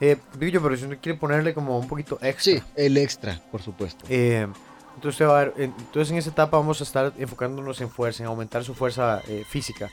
[0.00, 2.54] Eh, Billo, pero si uno quiere ponerle como un poquito extra.
[2.54, 4.04] Sí, el extra, por supuesto.
[4.08, 4.46] Eh,
[4.94, 8.28] entonces, a ver, en- entonces en esa etapa vamos a estar enfocándonos en fuerza, en
[8.28, 9.90] aumentar su fuerza eh, física.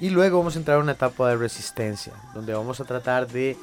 [0.00, 3.56] Y luego vamos a entrar a una etapa de resistencia, donde vamos a tratar de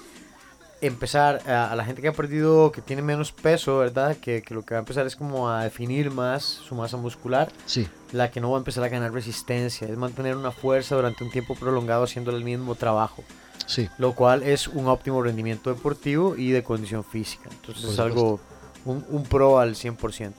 [0.81, 4.17] empezar a, a la gente que ha perdido, que tiene menos peso, ¿verdad?
[4.17, 7.51] Que, que lo que va a empezar es como a definir más su masa muscular.
[7.65, 11.23] Sí, La que no va a empezar a ganar resistencia, es mantener una fuerza durante
[11.23, 13.23] un tiempo prolongado haciendo el mismo trabajo.
[13.65, 13.89] sí.
[13.97, 17.49] lo cual es un óptimo rendimiento deportivo y de condición física.
[17.49, 18.39] Entonces Por es algo,
[18.83, 20.33] un, un pro al 100%.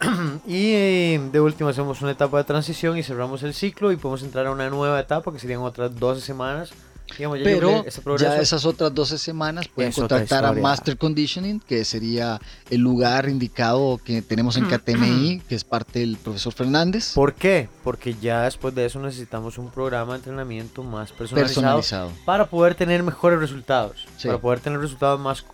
[0.46, 4.22] y eh, de último hacemos una etapa de transición y cerramos el ciclo y podemos
[4.22, 6.72] entrar a una nueva etapa que serían otras 12 semanas.
[7.18, 7.84] Digamos, ya Pero
[8.16, 10.52] ya esas otras 12 semanas pueden Es contactar a.
[10.52, 12.40] Master Conditioning, que sería
[12.70, 17.12] el lugar indicado que tenemos en KTMI, que es parte del profesor Fernández.
[17.14, 17.68] ¿Por qué?
[17.84, 22.12] Porque ya después de eso necesitamos un programa de entrenamiento más personalizado, personalizado.
[22.24, 24.28] para poder tener mejores resultados, Sí.
[24.28, 25.44] para poder tener resultados más,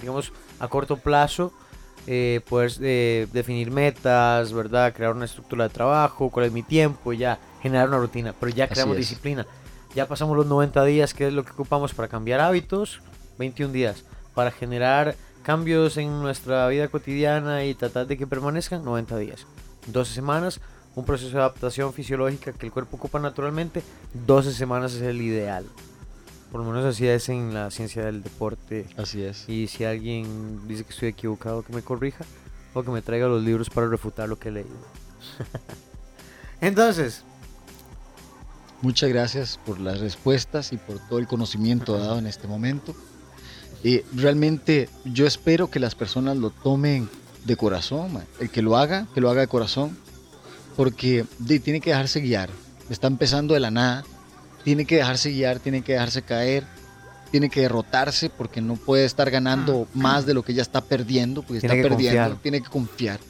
[0.00, 1.52] digamos, a corto plazo
[2.10, 4.94] eh, poder eh, definir metas, ¿verdad?
[4.94, 8.34] Crear una estructura de trabajo, cuál es mi tiempo, ya generar una rutina.
[8.40, 9.46] Pero ya creamos disciplina.
[9.94, 13.02] Ya pasamos los 90 días, que es lo que ocupamos para cambiar hábitos,
[13.38, 14.04] 21 días.
[14.34, 19.46] Para generar cambios en nuestra vida cotidiana y tratar de que permanezcan, 90 días.
[19.88, 20.60] 12 semanas,
[20.94, 23.82] un proceso de adaptación fisiológica que el cuerpo ocupa naturalmente,
[24.14, 25.66] 12 semanas es el ideal.
[26.50, 28.86] Por lo menos así es en la ciencia del deporte.
[28.96, 29.48] Así es.
[29.48, 32.24] Y si alguien dice que estoy equivocado, que me corrija
[32.74, 34.70] o que me traiga los libros para refutar lo que he leído.
[36.60, 37.22] Entonces,
[38.80, 42.94] Muchas gracias por las respuestas y por todo el conocimiento dado en este momento.
[43.82, 47.08] Eh, realmente yo espero que las personas lo tomen
[47.44, 48.22] de corazón, ma.
[48.38, 49.98] el que lo haga, que lo haga de corazón,
[50.76, 52.50] porque de- tiene que dejarse guiar.
[52.88, 54.04] Está empezando de la nada,
[54.64, 56.64] tiene que dejarse guiar, tiene que dejarse caer,
[57.30, 61.42] tiene que derrotarse porque no puede estar ganando más de lo que ya está perdiendo,
[61.42, 62.36] porque está perdiendo, confiar.
[62.42, 63.20] tiene que confiar.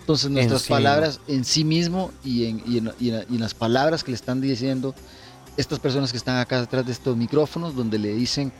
[0.00, 3.54] Entonces nuestras palabras en sí mismo y en, y en- y en- y en las
[3.54, 4.94] palabras que le están diciendo
[5.56, 8.52] estas personas que están acá detrás de estos micrófonos, donde le dicen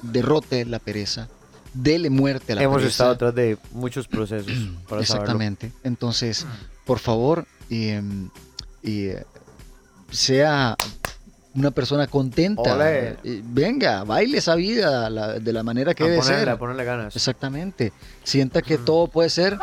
[0.00, 1.28] derrote la pereza,
[1.74, 2.90] dele muerte a la hemos pereza.
[2.90, 4.50] estado atrás de muchos procesos
[4.88, 5.22] para saberlo.
[5.22, 5.72] Exactamente.
[5.84, 6.46] Entonces,
[6.84, 8.02] por favor, eh,
[8.82, 9.22] eh,
[10.10, 10.76] sea
[11.54, 12.76] una persona contenta.
[12.90, 16.48] Eh, venga, baile esa vida la- de la manera que A debe ponerle, ser.
[16.48, 17.16] a ponerle ganas.
[17.16, 17.92] Exactamente.
[18.24, 19.58] Sienta que todo puede ser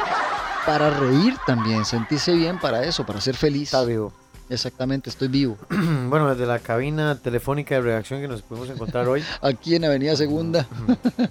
[0.66, 3.64] para reír también, sentirse bien para eso, para ser feliz.
[3.70, 4.14] Está vivo.
[4.50, 5.58] Exactamente, estoy vivo.
[6.10, 10.16] bueno, desde la cabina telefónica de redacción que nos pudimos encontrar hoy, Aquí en Avenida
[10.16, 10.68] Segunda.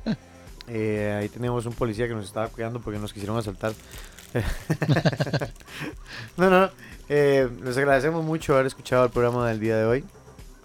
[0.69, 3.73] eh, ahí teníamos un policía que nos estaba cuidando porque nos quisieron asaltar.
[6.37, 6.71] no, no,
[7.09, 10.05] eh, les agradecemos mucho haber escuchado el programa del día de hoy.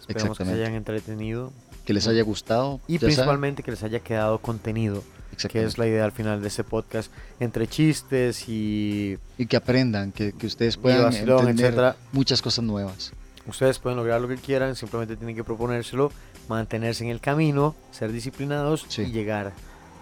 [0.08, 1.52] Esperemos que se hayan entretenido
[1.86, 2.80] Que les haya gustado.
[2.88, 3.08] y saben.
[3.16, 5.04] principalmente que les haya quedado contenido,
[5.50, 10.12] que es la idea al final de este podcast, entre chistes y Y que aprendan,
[10.12, 11.96] que, que ustedes puedan vacilón, entender etcétera.
[12.12, 13.12] muchas cosas nuevas.
[13.48, 16.12] Ustedes pueden lograr lo que quieran, simplemente tienen que proponérselo,
[16.48, 19.02] mantenerse en el camino, ser disciplinados Sí.
[19.04, 19.52] y llegar.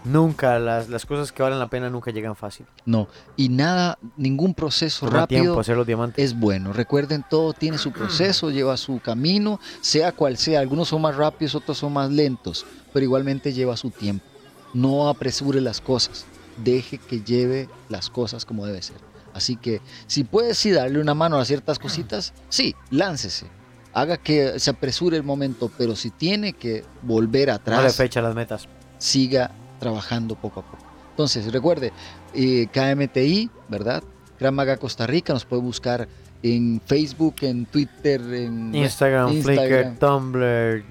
[0.03, 2.65] Nunca, las, las cosas que valen la pena nunca llegan fácil.
[2.85, 3.07] No,
[3.37, 6.23] y nada, ningún proceso Toma tiempo rápido hacer los diamantes.
[6.23, 6.73] es bueno.
[6.73, 10.59] Recuerden, todo tiene su proceso, lleva su camino, sea cual sea.
[10.59, 14.25] Algunos son más rápidos, otros son más lentos, pero igualmente lleva su tiempo.
[14.73, 16.25] No apresure las cosas,
[16.63, 18.97] deje que lleve las cosas como debe ser.
[19.33, 23.47] Así que si puede sí darle una mano a ciertas cositas, sí, láncese.
[23.93, 28.21] Haga que se apresure el momento, pero si tiene que volver No le atrás, fecha
[28.21, 28.67] las metas.
[28.97, 29.51] siga
[29.81, 30.83] trabajando poco a poco.
[31.09, 31.91] Entonces, recuerde,
[32.35, 34.03] eh, KMTI, ¿verdad?
[34.39, 36.07] Gran Maga Costa Rica, nos puede buscar
[36.43, 39.97] en Facebook, en Twitter, en Instagram, Instagram.
[39.97, 40.83] Flickr, Tumblr,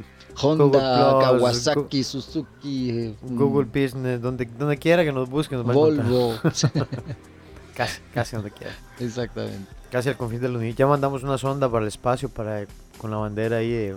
[0.43, 5.65] Honda, Google Plus, Kawasaki, Suzuki, eh, Google Business, donde, donde quiera que nos busquen.
[5.65, 5.75] Nos.
[5.75, 6.35] Volvo.
[7.75, 8.75] Casi, casi donde quiera.
[8.99, 9.73] Exactamente.
[9.91, 10.79] Casi al confín del universo.
[10.79, 12.67] Ya mandamos una sonda para el espacio para,
[12.99, 13.97] con la bandera ahí de,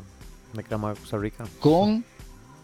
[0.54, 1.44] de Costa Rica.
[1.60, 2.06] Con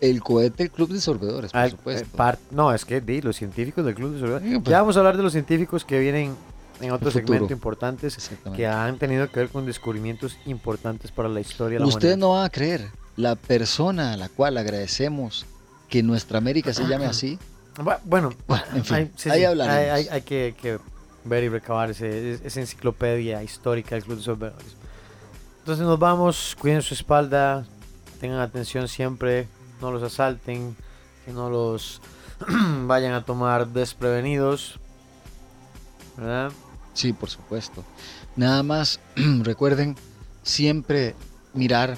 [0.01, 2.07] el cohete del Club de Sorbedores, por eh, supuesto.
[2.17, 4.41] par- no, es que di, los científicos del Club de Soledad.
[4.41, 4.63] Sí, pues.
[4.71, 6.35] Ya vamos a hablar de los científicos que vienen
[6.81, 11.75] en otro segmento importantes que han tenido que ver con descubrimientos importantes para la historia
[11.77, 12.27] de la Ustedes humanidad.
[12.27, 15.45] no van a creer, la persona a la cual agradecemos
[15.89, 17.37] que nuestra América se llame así,
[17.75, 18.33] Bu- Bueno,
[18.75, 19.77] en fin, hay, sí, ahí sí, hablaremos.
[19.81, 20.79] hay- hay- hay que, que
[21.25, 24.75] ver y recabar ese- esa enciclopedia histórica del Club de Soledadores.
[25.59, 27.65] Entonces nos vamos, cuiden su espalda,
[28.21, 29.47] tengan atención siempre,
[29.81, 30.75] no los asalten,
[31.25, 32.01] que no los
[32.87, 34.79] vayan a tomar desprevenidos.
[36.17, 36.51] ¿Verdad?
[36.93, 37.83] Sí, por supuesto.
[38.35, 38.99] Nada más
[39.41, 39.95] recuerden
[40.43, 41.15] siempre
[41.53, 41.97] mirar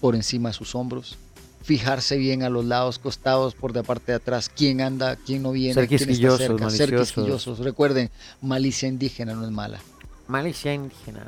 [0.00, 1.16] por encima de sus hombros,
[1.62, 5.52] fijarse bien a los lados, costados, por de parte de atrás, quién anda, quién no
[5.52, 7.60] viene, Ser quién está cerca, ser quisquillosos.
[7.60, 9.78] Recuerden, malicia indígena no es mala.
[10.26, 11.24] Malicia indígena.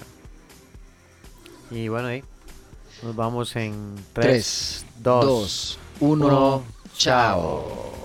[1.71, 2.25] Y bueno, ahí
[3.03, 6.63] nos vamos en 3, 3, 2, 2, 1, uno,
[6.97, 8.04] chao.